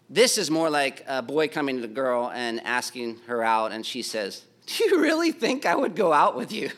[0.10, 3.84] This is more like a boy coming to the girl and asking her out, and
[3.84, 6.70] she says, Do you really think I would go out with you?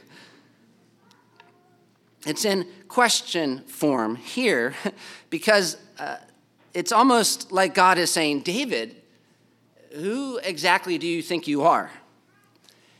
[2.25, 4.73] It's in question form here
[5.29, 6.17] because uh,
[6.73, 8.95] it's almost like God is saying, David,
[9.95, 11.91] who exactly do you think you are?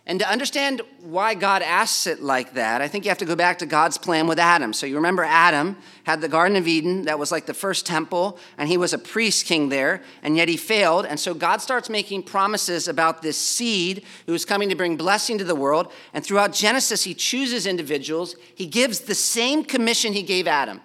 [0.08, 3.36] And to understand why God asks it like that, I think you have to go
[3.36, 4.72] back to God's plan with Adam.
[4.72, 8.40] So you remember Adam had the Garden of Eden, that was like the first temple,
[8.58, 11.06] and he was a priest king there, and yet he failed.
[11.06, 15.38] And so God starts making promises about this seed who is coming to bring blessing
[15.40, 15.92] to the world.
[16.14, 18.38] And throughout Genesis, he chooses individuals.
[18.56, 20.80] He gives the same commission he gave Adam.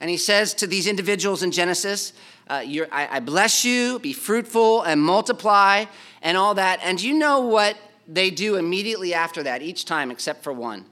[0.00, 2.12] And he says to these individuals in Genesis,
[2.50, 2.62] uh,
[2.92, 5.86] I, I bless you, be fruitful and multiply,
[6.20, 6.80] and all that.
[6.82, 7.76] And you know what
[8.08, 10.86] they do immediately after that, each time except for one.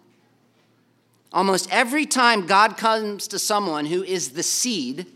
[1.33, 5.07] Almost every time God comes to someone who is the seed,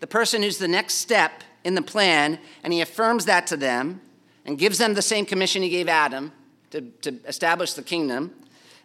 [0.00, 4.00] the person who's the next step in the plan, and he affirms that to them
[4.44, 6.32] and gives them the same commission he gave Adam
[6.70, 8.32] to, to establish the kingdom,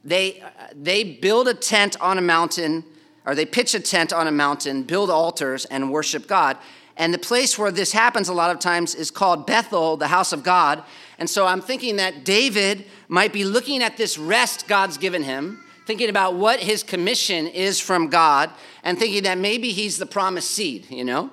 [0.03, 2.83] they, uh, they build a tent on a mountain,
[3.25, 6.57] or they pitch a tent on a mountain, build altars, and worship God.
[7.01, 10.31] And the place where this happens a lot of times is called Bethel, the house
[10.31, 10.83] of God.
[11.17, 15.63] And so I'm thinking that David might be looking at this rest God's given him,
[15.87, 18.51] thinking about what his commission is from God,
[18.83, 21.31] and thinking that maybe he's the promised seed, you know?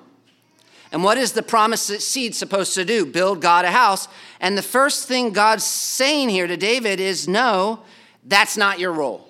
[0.91, 3.05] And what is the promised seed supposed to do?
[3.05, 4.07] Build God a house.
[4.39, 7.81] And the first thing God's saying here to David is no,
[8.25, 9.27] that's not your role.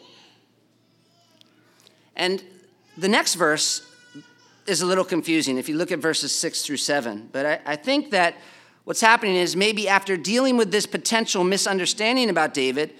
[2.16, 2.42] And
[2.98, 3.89] the next verse
[4.70, 7.30] is a little confusing if you look at verses six through seven.
[7.32, 8.36] But I, I think that
[8.84, 12.94] what's happening is maybe after dealing with this potential misunderstanding about David,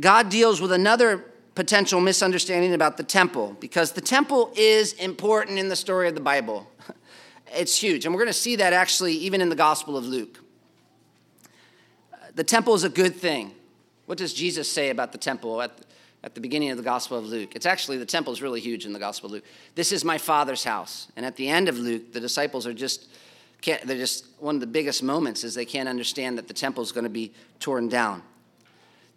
[0.00, 1.24] God deals with another
[1.54, 6.20] potential misunderstanding about the temple because the temple is important in the story of the
[6.20, 6.70] Bible.
[7.56, 8.04] It's huge.
[8.04, 10.40] And we're going to see that actually even in the Gospel of Luke.
[12.34, 13.52] The temple is a good thing.
[14.06, 15.78] What does Jesus say about the temple at
[16.24, 17.54] at the beginning of the Gospel of Luke.
[17.54, 19.44] It's actually, the temple is really huge in the Gospel of Luke.
[19.74, 21.08] This is my Father's house.
[21.16, 23.08] And at the end of Luke, the disciples are just,
[23.60, 26.82] can't, they're just, one of the biggest moments is they can't understand that the temple
[26.82, 28.22] is going to be torn down.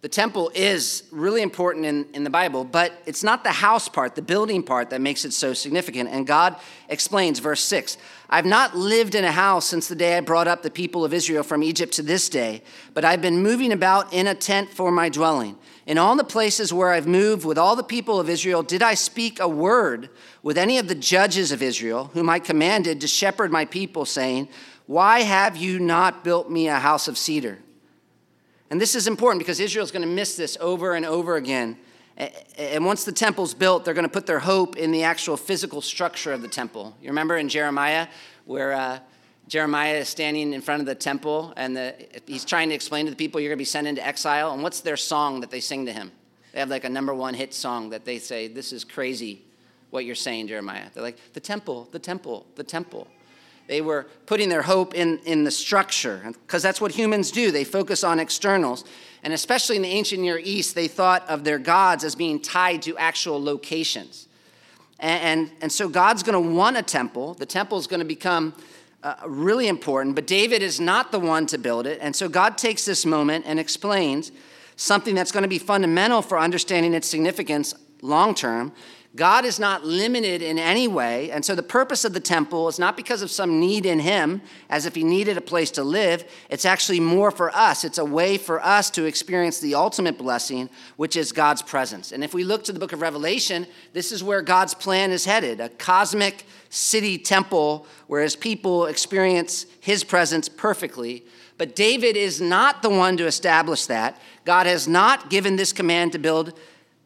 [0.02, 4.14] The temple is really important in, in the Bible, but it's not the house part,
[4.14, 6.10] the building part, that makes it so significant.
[6.10, 6.56] And God
[6.90, 7.96] explains, verse 6
[8.28, 11.14] I've not lived in a house since the day I brought up the people of
[11.14, 14.92] Israel from Egypt to this day, but I've been moving about in a tent for
[14.92, 15.56] my dwelling.
[15.88, 18.92] In all the places where I've moved with all the people of Israel, did I
[18.92, 20.10] speak a word
[20.42, 24.50] with any of the judges of Israel, whom I commanded to shepherd my people, saying,
[24.84, 27.60] Why have you not built me a house of cedar?
[28.68, 31.78] And this is important because Israel's going to miss this over and over again.
[32.58, 35.80] And once the temple's built, they're going to put their hope in the actual physical
[35.80, 36.94] structure of the temple.
[37.00, 38.08] You remember in Jeremiah
[38.44, 38.98] where uh,
[39.48, 41.94] Jeremiah is standing in front of the temple and the,
[42.26, 44.52] he's trying to explain to the people you're going to be sent into exile.
[44.52, 46.12] And what's their song that they sing to him?
[46.52, 49.42] They have like a number one hit song that they say, This is crazy
[49.90, 50.86] what you're saying, Jeremiah.
[50.92, 53.08] They're like, The temple, the temple, the temple.
[53.68, 57.50] They were putting their hope in, in the structure, because that's what humans do.
[57.50, 58.84] They focus on externals.
[59.22, 62.80] And especially in the ancient Near East, they thought of their gods as being tied
[62.82, 64.26] to actual locations.
[65.00, 67.34] And, and, and so God's going to want a temple.
[67.34, 68.54] The temple is going to become
[69.02, 71.98] uh, really important, but David is not the one to build it.
[72.00, 74.32] And so God takes this moment and explains
[74.76, 78.72] something that's going to be fundamental for understanding its significance long term,
[79.16, 81.30] God is not limited in any way.
[81.30, 84.42] And so the purpose of the temple is not because of some need in Him,
[84.68, 86.24] as if He needed a place to live.
[86.50, 87.84] It's actually more for us.
[87.84, 92.12] It's a way for us to experience the ultimate blessing, which is God's presence.
[92.12, 95.24] And if we look to the book of Revelation, this is where God's plan is
[95.24, 101.24] headed a cosmic city temple where His people experience His presence perfectly.
[101.56, 104.20] But David is not the one to establish that.
[104.44, 106.58] God has not given this command to build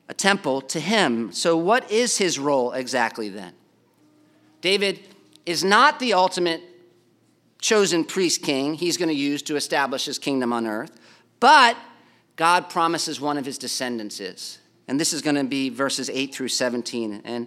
[0.09, 1.33] a temple to him.
[1.33, 3.55] So, what is his role exactly then?
[4.61, 5.01] David
[5.47, 6.63] is not the ultimate
[7.61, 11.01] chosen priest king he's going to use to establish his kingdom on earth,
[11.41, 11.77] but
[12.37, 14.59] God promises one of his descendants is.
[14.87, 17.23] And this is going to be verses 8 through 17.
[17.25, 17.47] And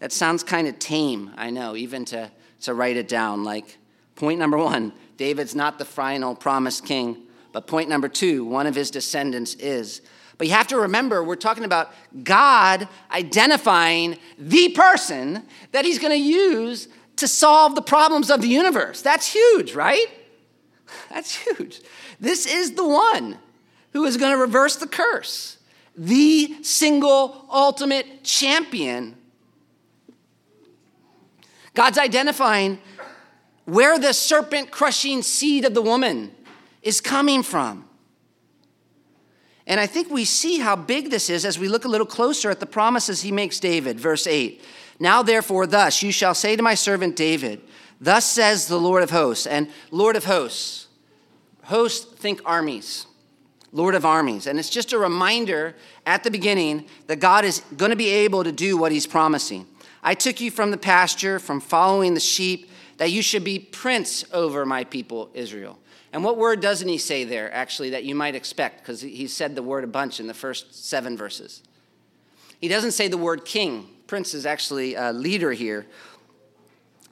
[0.00, 2.30] that sounds kind of tame, I know, even to,
[2.62, 3.44] to write it down.
[3.44, 3.78] Like,
[4.16, 7.26] point number one David's not the final promised king.
[7.52, 10.02] But point number two, one of his descendants is.
[10.38, 11.92] But you have to remember, we're talking about
[12.22, 15.42] God identifying the person
[15.72, 19.02] that he's going to use to solve the problems of the universe.
[19.02, 20.06] That's huge, right?
[21.10, 21.82] That's huge.
[22.18, 23.38] This is the one
[23.92, 25.58] who is going to reverse the curse,
[25.96, 29.16] the single ultimate champion.
[31.80, 32.78] God's identifying
[33.64, 36.30] where the serpent crushing seed of the woman
[36.82, 37.88] is coming from.
[39.66, 42.50] And I think we see how big this is as we look a little closer
[42.50, 43.98] at the promises he makes David.
[43.98, 44.62] Verse 8
[44.98, 47.62] Now therefore, thus you shall say to my servant David,
[47.98, 49.46] Thus says the Lord of hosts.
[49.46, 50.86] And Lord of hosts,
[51.62, 53.06] hosts think armies,
[53.72, 54.46] Lord of armies.
[54.46, 55.74] And it's just a reminder
[56.04, 59.66] at the beginning that God is going to be able to do what he's promising.
[60.02, 64.24] I took you from the pasture, from following the sheep, that you should be prince
[64.32, 65.78] over my people, Israel.
[66.12, 68.80] And what word doesn't he say there, actually, that you might expect?
[68.80, 71.62] Because he said the word a bunch in the first seven verses.
[72.60, 73.88] He doesn't say the word king.
[74.06, 75.86] Prince is actually a leader here.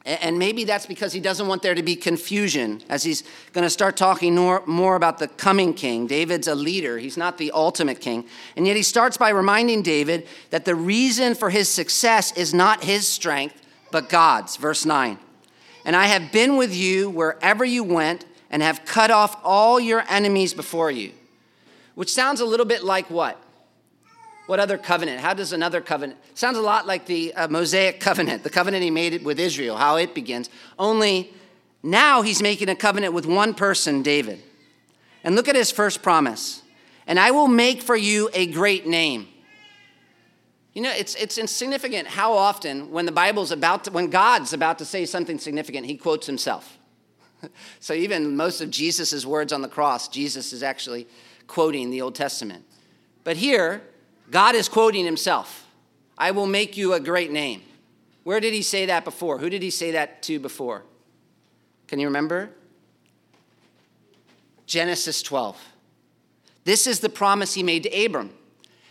[0.09, 3.71] And maybe that's because he doesn't want there to be confusion as he's going to
[3.71, 6.07] start talking more, about the coming king.
[6.07, 8.25] David's a leader, he's not the ultimate king.
[8.57, 12.85] And yet he starts by reminding David that the reason for his success is not
[12.85, 14.57] his strength, but God's.
[14.57, 15.19] Verse 9.
[15.85, 20.05] And I have been with you wherever you went and have cut off all your
[20.09, 21.13] enemies before you.
[21.97, 23.39] Which sounds a little bit like what?
[24.49, 25.21] What other covenant?
[25.21, 26.19] How does another covenant?
[26.33, 29.97] Sounds a lot like the uh, Mosaic covenant, the covenant he made with Israel, how
[29.97, 30.49] it begins.
[30.79, 31.35] Only
[31.83, 34.43] now he's making a covenant with one person, David.
[35.23, 36.63] And look at his first promise.
[37.07, 39.29] And I will make for you a great name.
[40.73, 44.79] You know, it's, it's insignificant how often when the Bible's about to, when God's about
[44.79, 46.79] to say something significant, he quotes himself.
[47.81, 51.07] so even most of Jesus' words on the cross, Jesus is actually
[51.47, 52.65] quoting the Old Testament.
[53.25, 53.83] But here,
[54.31, 55.67] God is quoting himself
[56.17, 57.63] I will make you a great name.
[58.25, 59.39] Where did he say that before?
[59.39, 60.83] Who did he say that to before?
[61.87, 62.51] Can you remember?
[64.67, 65.57] Genesis 12.
[66.65, 68.31] This is the promise he made to Abram.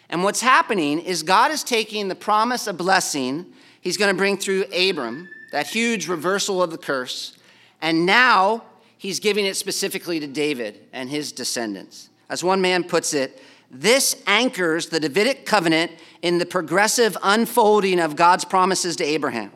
[0.10, 3.46] And what's happening is God is taking the promise of blessing
[3.82, 7.38] he's going to bring through Abram, that huge reversal of the curse,
[7.82, 8.64] and now
[8.98, 12.10] he's giving it specifically to David and his descendants.
[12.30, 13.40] As one man puts it,
[13.70, 15.92] this anchors the Davidic covenant
[16.22, 19.52] in the progressive unfolding of God's promises to Abraham.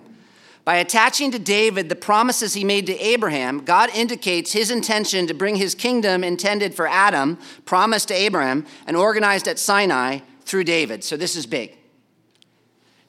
[0.64, 5.34] By attaching to David the promises he made to Abraham, God indicates his intention to
[5.34, 11.04] bring his kingdom intended for Adam, promised to Abraham, and organized at Sinai through David.
[11.04, 11.78] So this is big.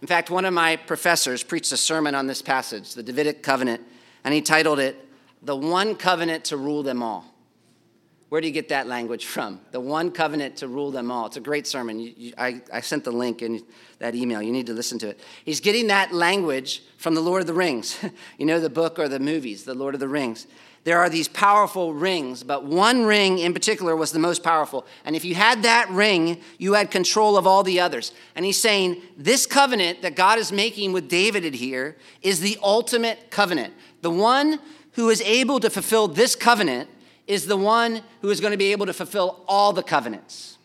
[0.01, 3.83] In fact, one of my professors preached a sermon on this passage, the Davidic covenant,
[4.25, 5.09] and he titled it,
[5.43, 7.32] The One Covenant to Rule Them All.
[8.33, 9.61] Where do you get that language from?
[9.73, 11.27] The one covenant to rule them all.
[11.27, 12.01] It's a great sermon.
[12.01, 13.63] You, you, I, I sent the link in
[13.99, 14.41] that email.
[14.41, 15.21] You need to listen to it.
[15.45, 18.03] He's getting that language from the Lord of the Rings.
[18.39, 20.47] you know, the book or the movies, The Lord of the Rings.
[20.85, 24.87] There are these powerful rings, but one ring in particular was the most powerful.
[25.05, 28.13] And if you had that ring, you had control of all the others.
[28.35, 33.31] And he's saying this covenant that God is making with David here is the ultimate
[33.31, 33.75] covenant.
[34.01, 34.59] The one
[34.93, 36.89] who is able to fulfill this covenant
[37.27, 40.59] is the one who is going to be able to fulfill all the covenants.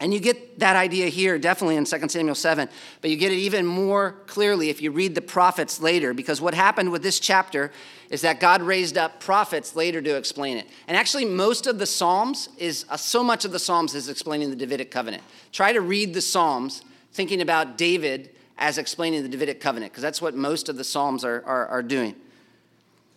[0.00, 2.68] And you get that idea here definitely in 2 Samuel 7,
[3.00, 6.52] but you get it even more clearly if you read the prophets later, because what
[6.52, 7.70] happened with this chapter
[8.10, 10.66] is that God raised up prophets later to explain it.
[10.88, 14.50] And actually, most of the Psalms is uh, so much of the Psalms is explaining
[14.50, 15.22] the Davidic covenant.
[15.52, 16.82] Try to read the Psalms
[17.12, 21.24] thinking about David as explaining the Davidic covenant, because that's what most of the Psalms
[21.24, 22.14] are, are, are doing.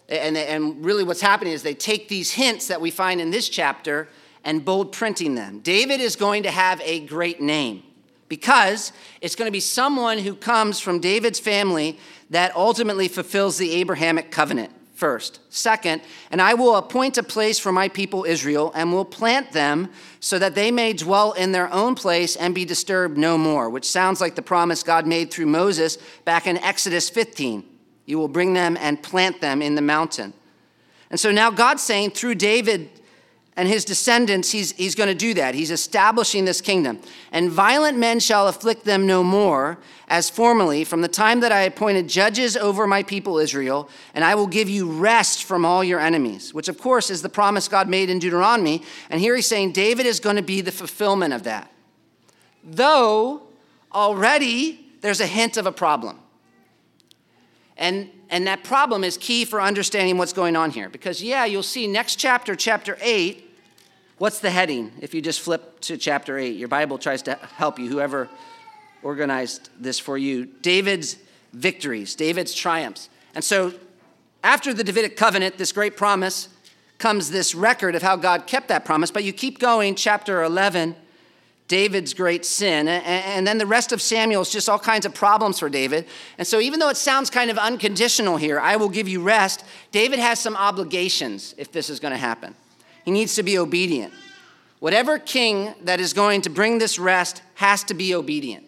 [0.10, 3.50] And, and really, what's happening is they take these hints that we find in this
[3.50, 4.08] chapter
[4.44, 5.60] and bold printing them.
[5.60, 7.84] David is going to have a great name
[8.30, 11.98] because it's going to be someone who comes from David's family
[12.30, 15.40] that ultimately fulfills the Abrahamic covenant first.
[15.50, 16.02] Second,
[16.32, 19.90] and I will appoint a place for my people Israel and will plant them
[20.20, 23.86] so that they may dwell in their own place and be disturbed no more, which
[23.86, 27.77] sounds like the promise God made through Moses back in Exodus 15.
[28.08, 30.34] You will bring them and plant them in the mountain.
[31.12, 32.90] And so now God's saying through David
[33.58, 35.56] and his descendants, he's, he's going to do that.
[35.56, 37.00] He's establishing this kingdom.
[37.32, 41.62] And violent men shall afflict them no more, as formerly, from the time that I
[41.62, 46.00] appointed judges over my people Israel, and I will give you rest from all your
[46.00, 48.84] enemies, which of course is the promise God made in Deuteronomy.
[49.10, 51.72] And here he's saying David is going to be the fulfillment of that.
[52.64, 53.42] Though
[53.92, 56.20] already there's a hint of a problem.
[57.78, 60.90] And, and that problem is key for understanding what's going on here.
[60.90, 63.44] Because, yeah, you'll see next chapter, chapter 8,
[64.18, 66.56] what's the heading if you just flip to chapter 8?
[66.56, 68.30] Your Bible tries to help you, whoever
[69.04, 70.46] organized this for you.
[70.46, 71.18] David's
[71.54, 73.10] victories, David's triumphs.
[73.36, 73.74] And so,
[74.44, 76.50] after the Davidic covenant, this great promise,
[76.98, 79.12] comes this record of how God kept that promise.
[79.12, 80.96] But you keep going, chapter 11
[81.68, 82.88] David's great sin.
[82.88, 86.06] And then the rest of Samuel is just all kinds of problems for David.
[86.38, 89.66] And so, even though it sounds kind of unconditional here, I will give you rest,
[89.92, 92.56] David has some obligations if this is going to happen.
[93.04, 94.14] He needs to be obedient.
[94.80, 98.66] Whatever king that is going to bring this rest has to be obedient.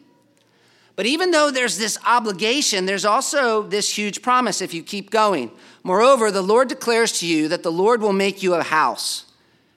[0.95, 5.51] But even though there's this obligation, there's also this huge promise if you keep going.
[5.83, 9.23] Moreover, the Lord declares to you that the Lord will make you a house.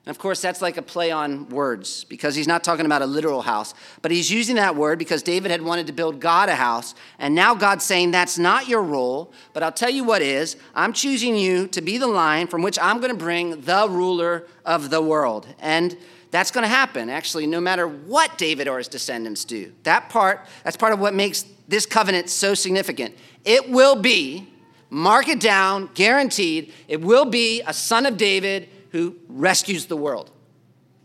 [0.05, 3.07] And of course, that's like a play on words because he's not talking about a
[3.07, 6.57] literal house, but he's using that word because David had wanted to build God a
[6.57, 6.97] house.
[7.21, 10.57] And now God's saying, That's not your role, but I'll tell you what is.
[10.75, 14.49] I'm choosing you to be the line from which I'm going to bring the ruler
[14.65, 15.47] of the world.
[15.61, 15.97] And
[16.33, 19.73] that's going to happen, actually, no matter what David or his descendants do.
[19.85, 23.15] That part, that's part of what makes this covenant so significant.
[23.45, 24.49] It will be,
[24.91, 30.31] mark it down, guaranteed, it will be a son of David who rescues the world,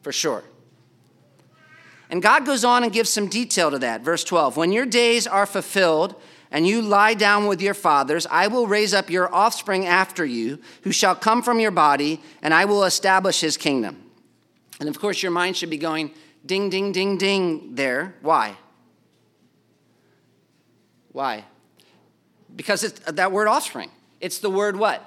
[0.01, 0.43] for sure.
[2.09, 4.01] And God goes on and gives some detail to that.
[4.01, 6.15] Verse 12 When your days are fulfilled,
[6.51, 10.59] and you lie down with your fathers, I will raise up your offspring after you,
[10.83, 14.01] who shall come from your body, and I will establish his kingdom.
[14.79, 16.11] And of course, your mind should be going
[16.45, 18.15] ding, ding, ding, ding there.
[18.21, 18.55] Why?
[21.11, 21.43] Why?
[22.55, 23.91] Because it's uh, that word offspring.
[24.21, 25.03] It's the word what?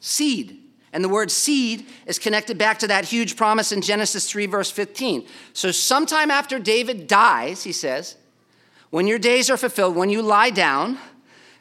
[0.00, 0.58] Seed.
[0.92, 4.70] And the word seed is connected back to that huge promise in Genesis 3, verse
[4.70, 5.26] 15.
[5.52, 8.16] So, sometime after David dies, he says,
[8.90, 10.98] when your days are fulfilled, when you lie down,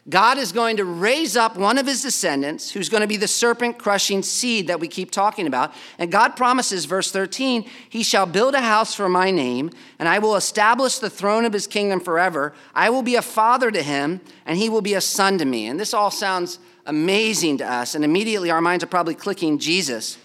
[0.10, 3.28] God is going to raise up one of his descendants who's going to be the
[3.28, 5.74] serpent crushing seed that we keep talking about.
[6.00, 9.70] And God promises, verse 13, He shall build a house for my name,
[10.00, 12.54] and I will establish the throne of his kingdom forever.
[12.74, 15.68] I will be a father to him, and he will be a son to me.
[15.68, 20.18] And this all sounds amazing to us, and immediately our minds are probably clicking Jesus.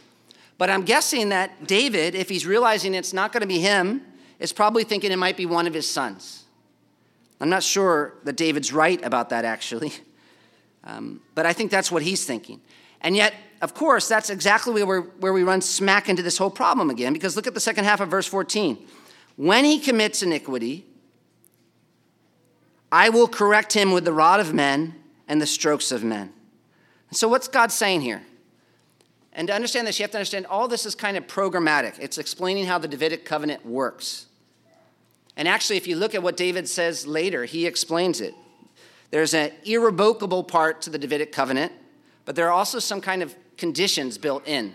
[0.56, 4.02] But I'm guessing that David, if he's realizing it's not going to be him,
[4.38, 6.44] is probably thinking it might be one of his sons.
[7.40, 9.92] I'm not sure that David's right about that, actually,
[10.84, 12.60] um, but I think that's what he's thinking.
[13.00, 16.90] And yet, of course, that's exactly where, where we run smack into this whole problem
[16.90, 18.78] again, because look at the second half of verse 14.
[19.36, 20.86] When he commits iniquity,
[22.92, 24.94] I will correct him with the rod of men
[25.26, 26.32] and the strokes of men.
[27.12, 28.22] So, what's God saying here?
[29.34, 31.98] And to understand this, you have to understand all this is kind of programmatic.
[31.98, 34.26] It's explaining how the Davidic covenant works.
[35.36, 38.34] And actually, if you look at what David says later, he explains it.
[39.10, 41.72] There's an irrevocable part to the Davidic covenant,
[42.24, 44.74] but there are also some kind of conditions built in.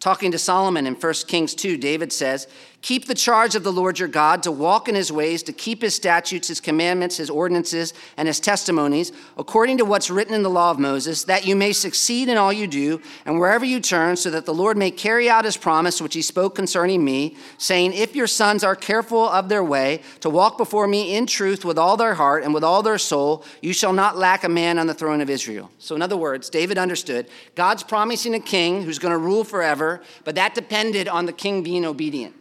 [0.00, 2.46] Talking to Solomon in 1 Kings 2, David says,
[2.80, 5.82] Keep the charge of the Lord your God to walk in his ways, to keep
[5.82, 10.48] his statutes, his commandments, his ordinances, and his testimonies, according to what's written in the
[10.48, 14.14] law of Moses, that you may succeed in all you do and wherever you turn,
[14.14, 17.94] so that the Lord may carry out his promise which he spoke concerning me, saying,
[17.94, 21.78] If your sons are careful of their way, to walk before me in truth with
[21.78, 24.86] all their heart and with all their soul, you shall not lack a man on
[24.86, 25.68] the throne of Israel.
[25.78, 30.00] So, in other words, David understood God's promising a king who's going to rule forever,
[30.22, 32.36] but that depended on the king being obedient.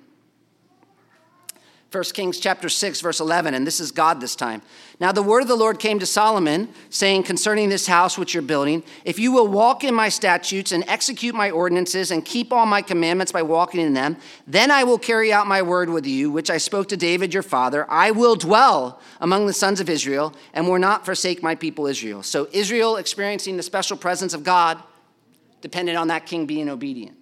[1.98, 4.62] 1 Kings chapter 6 verse 11 and this is God this time.
[5.00, 8.44] Now the word of the Lord came to Solomon saying concerning this house which you're
[8.44, 12.68] building, if you will walk in my statutes and execute my ordinances and keep all
[12.68, 16.30] my commandments by walking in them, then I will carry out my word with you
[16.30, 17.90] which I spoke to David your father.
[17.90, 22.22] I will dwell among the sons of Israel and will not forsake my people Israel.
[22.22, 24.84] So Israel experiencing the special presence of God
[25.62, 27.18] depended on that king being obedient.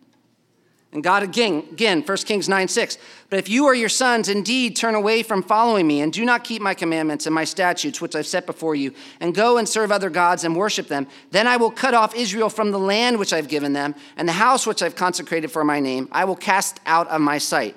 [0.95, 2.97] And God again, again, 1 Kings 9 6.
[3.29, 6.45] But if you or your sons indeed turn away from following me and do not
[6.45, 9.91] keep my commandments and my statutes, which I've set before you, and go and serve
[9.91, 13.33] other gods and worship them, then I will cut off Israel from the land which
[13.33, 16.07] I've given them and the house which I've consecrated for my name.
[16.13, 17.75] I will cast out of my sight.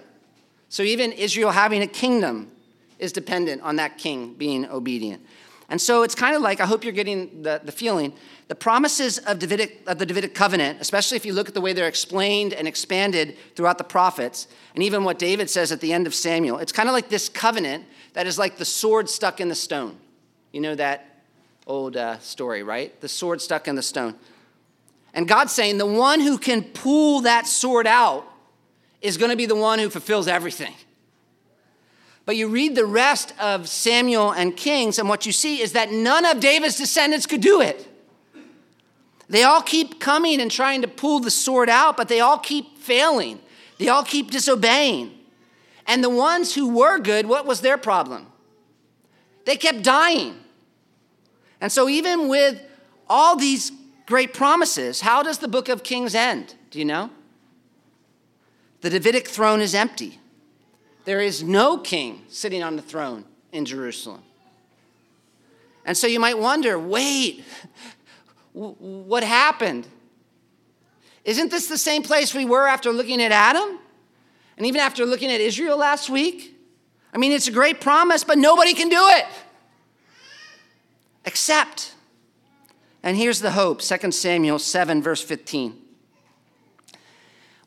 [0.69, 2.53] So even Israel having a kingdom
[3.01, 5.27] is dependent on that king being obedient.
[5.69, 8.13] And so it's kind of like, I hope you're getting the, the feeling
[8.49, 11.75] the promises of, Davidic, of the Davidic covenant, especially if you look at the way
[11.75, 16.07] they're explained and expanded throughout the prophets, and even what David says at the end
[16.07, 19.51] of Samuel, it's kind of like this covenant that is like the sword stuck in
[19.51, 19.99] the stone.
[20.51, 21.23] You know that
[21.67, 22.99] old uh, story, right?
[23.03, 24.15] The sword stuck in the stone.
[25.13, 28.25] And God's saying the one who can pull that sword out
[29.03, 30.75] is going to be the one who fulfills everything.
[32.29, 35.91] But you read the rest of Samuel and Kings, and what you see is that
[35.91, 37.89] none of David's descendants could do it.
[39.31, 42.77] They all keep coming and trying to pull the sword out, but they all keep
[42.77, 43.41] failing.
[43.79, 45.19] They all keep disobeying.
[45.87, 48.27] And the ones who were good, what was their problem?
[49.47, 50.37] They kept dying.
[51.63, 52.61] And so, even with
[53.09, 53.73] all these
[54.05, 56.57] great promises, how does the book of Kings end?
[56.71, 57.09] Do you know?
[58.83, 60.18] The Davidic throne is empty.
[61.09, 64.23] There is no king sitting on the throne in Jerusalem.
[65.87, 67.47] And so you might wonder wait,
[68.53, 69.89] what happened?
[71.25, 73.79] Isn't this the same place we were after looking at Adam?
[74.59, 76.55] And even after looking at Israel last week?
[77.15, 79.25] I mean, it's a great promise, but nobody can do it.
[81.25, 81.95] Except,
[83.03, 85.88] and here's the hope 2 Samuel 7, verse 15.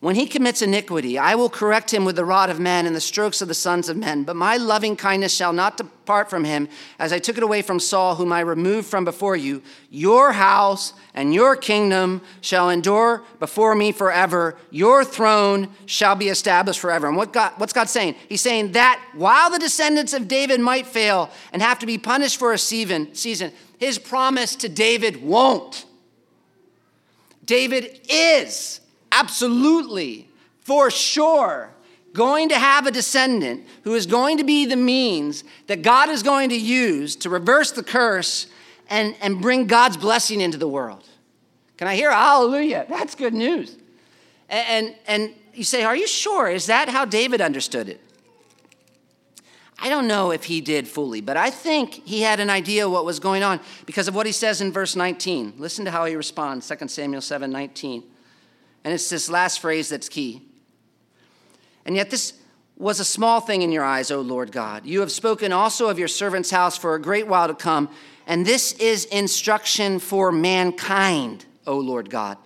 [0.01, 2.99] When he commits iniquity, I will correct him with the rod of men and the
[2.99, 4.23] strokes of the sons of men.
[4.23, 7.79] But my loving kindness shall not depart from him, as I took it away from
[7.79, 9.61] Saul, whom I removed from before you.
[9.91, 14.57] Your house and your kingdom shall endure before me forever.
[14.71, 17.07] Your throne shall be established forever.
[17.07, 18.15] And what God, what's God saying?
[18.27, 22.39] He's saying that while the descendants of David might fail and have to be punished
[22.39, 25.85] for a season, season his promise to David won't.
[27.45, 28.80] David is
[29.12, 30.28] absolutely,
[30.59, 31.72] for sure,
[32.14, 36.24] going to have a descendant who is going to be the means that God is
[36.24, 38.47] going to use to reverse the curse
[38.89, 41.07] and, and bring God's blessing into the world.
[41.78, 42.86] Can I hear hallelujah?
[42.89, 43.78] That's good news.
[44.49, 46.49] And, and, you say, Are you sure?
[46.49, 47.99] Is that how David understood it?
[49.80, 53.03] I don't know if he did fully, but I think he had an idea what
[53.03, 55.55] was going on because of what he says in verse 19.
[55.57, 58.03] Listen to how he responds, 2 Samuel 7 19.
[58.84, 60.41] And it's this last phrase that's key.
[61.86, 62.34] And yet, this
[62.77, 64.86] was a small thing in your eyes, O Lord God.
[64.86, 67.89] You have spoken also of your servant's house for a great while to come,
[68.25, 72.38] and this is instruction for mankind, O Lord God.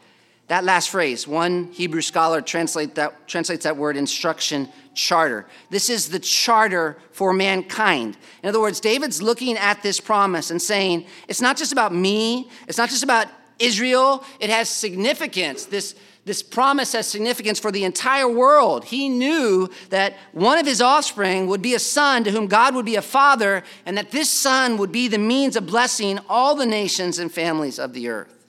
[0.47, 5.47] That last phrase, one Hebrew scholar translate that, translates that word instruction charter.
[5.69, 8.15] This is the charter for mankind.
[8.43, 12.49] In other words, David's looking at this promise and saying, it's not just about me,
[12.67, 13.27] it's not just about
[13.57, 15.65] Israel, it has significance.
[15.65, 15.95] This,
[16.25, 18.85] this promise has significance for the entire world.
[18.85, 22.85] He knew that one of his offspring would be a son to whom God would
[22.85, 26.65] be a father, and that this son would be the means of blessing all the
[26.65, 28.47] nations and families of the earth.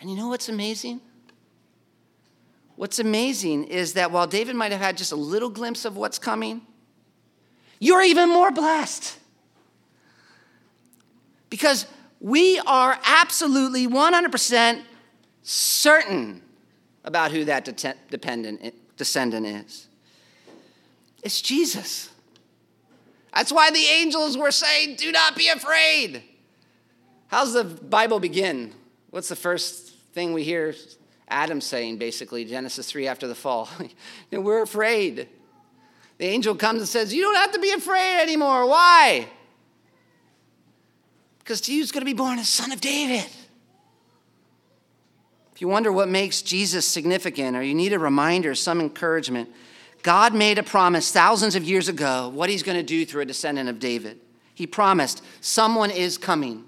[0.00, 1.00] And you know what's amazing?
[2.76, 6.18] What's amazing is that while David might have had just a little glimpse of what's
[6.18, 6.60] coming,
[7.80, 9.18] you're even more blessed.
[11.50, 11.86] Because
[12.20, 14.82] we are absolutely 100%
[15.46, 16.42] certain
[17.04, 17.64] about who that
[18.10, 19.86] dependent, eh, descendant is.
[21.22, 22.10] It's Jesus.
[23.32, 26.24] That's why the angels were saying, Do not be afraid.
[27.28, 28.72] How's the Bible begin?
[29.10, 30.74] What's the first thing we hear
[31.28, 33.68] Adam saying, basically, Genesis 3 after the fall?
[34.32, 35.28] we're afraid.
[36.18, 38.66] The angel comes and says, You don't have to be afraid anymore.
[38.66, 39.28] Why?
[41.38, 43.30] Because to you is going to be born a son of David.
[45.56, 49.48] If you wonder what makes Jesus significant or you need a reminder, some encouragement,
[50.02, 53.24] God made a promise thousands of years ago what he's going to do through a
[53.24, 54.20] descendant of David.
[54.52, 56.64] He promised someone is coming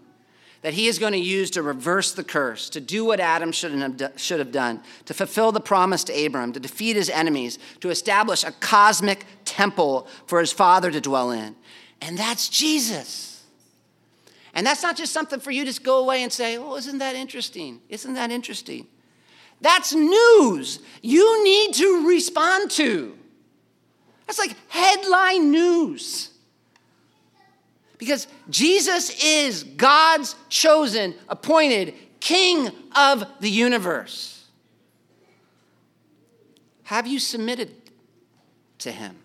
[0.62, 3.72] that he is going to use to reverse the curse, to do what Adam should
[3.72, 8.53] have done, to fulfill the promise to Abram, to defeat his enemies, to establish a
[8.53, 11.55] cosmic temple for his father to dwell in.
[12.01, 13.28] And that's Jesus.
[14.59, 16.98] And that's not just something for you to just go away and say, oh, isn't
[16.98, 17.80] that interesting?
[17.88, 18.88] Isn't that interesting?
[19.61, 23.16] That's news you need to respond to.
[24.26, 26.30] That's like headline news.
[27.98, 34.44] Because Jesus is God's chosen, appointed King of the universe.
[36.82, 37.76] Have you submitted
[38.78, 39.18] to him?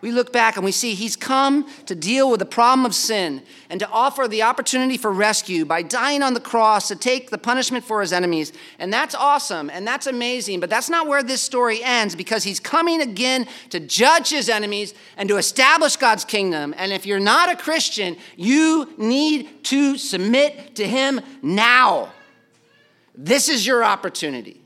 [0.00, 3.42] We look back and we see he's come to deal with the problem of sin
[3.68, 7.38] and to offer the opportunity for rescue by dying on the cross to take the
[7.38, 8.52] punishment for his enemies.
[8.78, 12.60] And that's awesome and that's amazing, but that's not where this story ends because he's
[12.60, 16.74] coming again to judge his enemies and to establish God's kingdom.
[16.76, 22.12] And if you're not a Christian, you need to submit to him now.
[23.16, 24.60] This is your opportunity.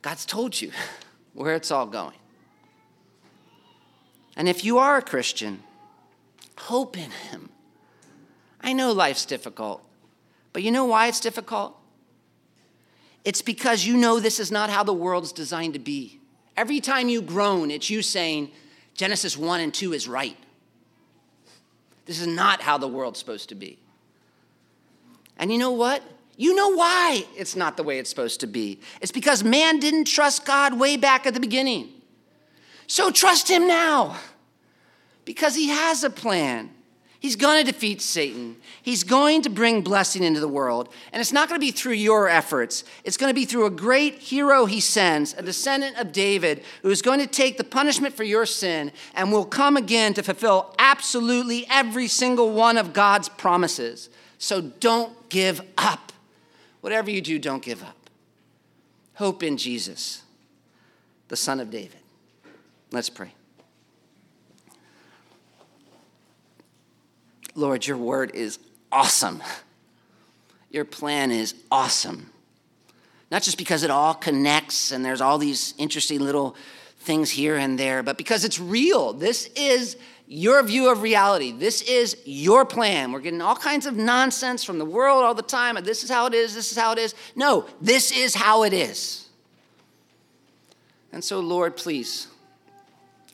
[0.00, 0.70] God's told you.
[1.34, 2.16] where it's all going.
[4.36, 5.62] And if you are a Christian,
[6.56, 7.50] hope in Him.
[8.60, 9.82] I know life's difficult,
[10.52, 11.76] but you know why it's difficult?
[13.24, 16.20] It's because you know this is not how the world's designed to be.
[16.56, 18.50] Every time you groan, it's you saying,
[18.94, 20.36] Genesis 1 and 2 is right.
[22.06, 23.78] This is not how the world's supposed to be.
[25.38, 26.02] And you know what?
[26.36, 28.80] You know why it's not the way it's supposed to be.
[29.00, 31.88] It's because man didn't trust God way back at the beginning.
[32.86, 34.16] So trust him now
[35.24, 36.70] because he has a plan.
[37.20, 38.56] He's going to defeat Satan.
[38.82, 40.90] He's going to bring blessing into the world.
[41.10, 42.84] And it's not going to be through your efforts.
[43.02, 46.90] It's going to be through a great hero he sends, a descendant of David, who
[46.90, 50.74] is going to take the punishment for your sin and will come again to fulfill
[50.78, 54.10] absolutely every single one of God's promises.
[54.36, 56.03] So don't give up.
[56.84, 57.96] Whatever you do, don't give up.
[59.14, 60.22] Hope in Jesus,
[61.28, 62.00] the Son of David.
[62.92, 63.32] Let's pray.
[67.54, 68.58] Lord, your word is
[68.92, 69.42] awesome.
[70.68, 72.28] Your plan is awesome.
[73.30, 76.54] Not just because it all connects and there's all these interesting little
[76.98, 79.14] things here and there, but because it's real.
[79.14, 79.96] This is
[80.26, 81.52] your view of reality.
[81.52, 83.12] This is your plan.
[83.12, 85.76] We're getting all kinds of nonsense from the world all the time.
[85.84, 87.14] This is how it is, this is how it is.
[87.36, 89.28] No, this is how it is.
[91.12, 92.28] And so, Lord, please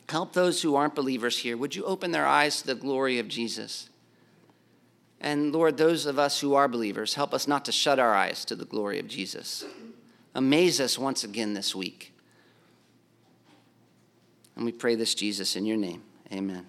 [0.09, 1.57] help those who aren't believers here.
[1.57, 3.89] Would you open their eyes to the glory of Jesus?
[5.21, 8.45] And Lord, those of us who are believers, help us not to shut our eyes
[8.47, 9.65] to the glory of Jesus.
[10.35, 12.13] Amaze us once again this week.
[14.57, 16.03] And we pray this, Jesus, in your name.
[16.33, 16.67] Amen.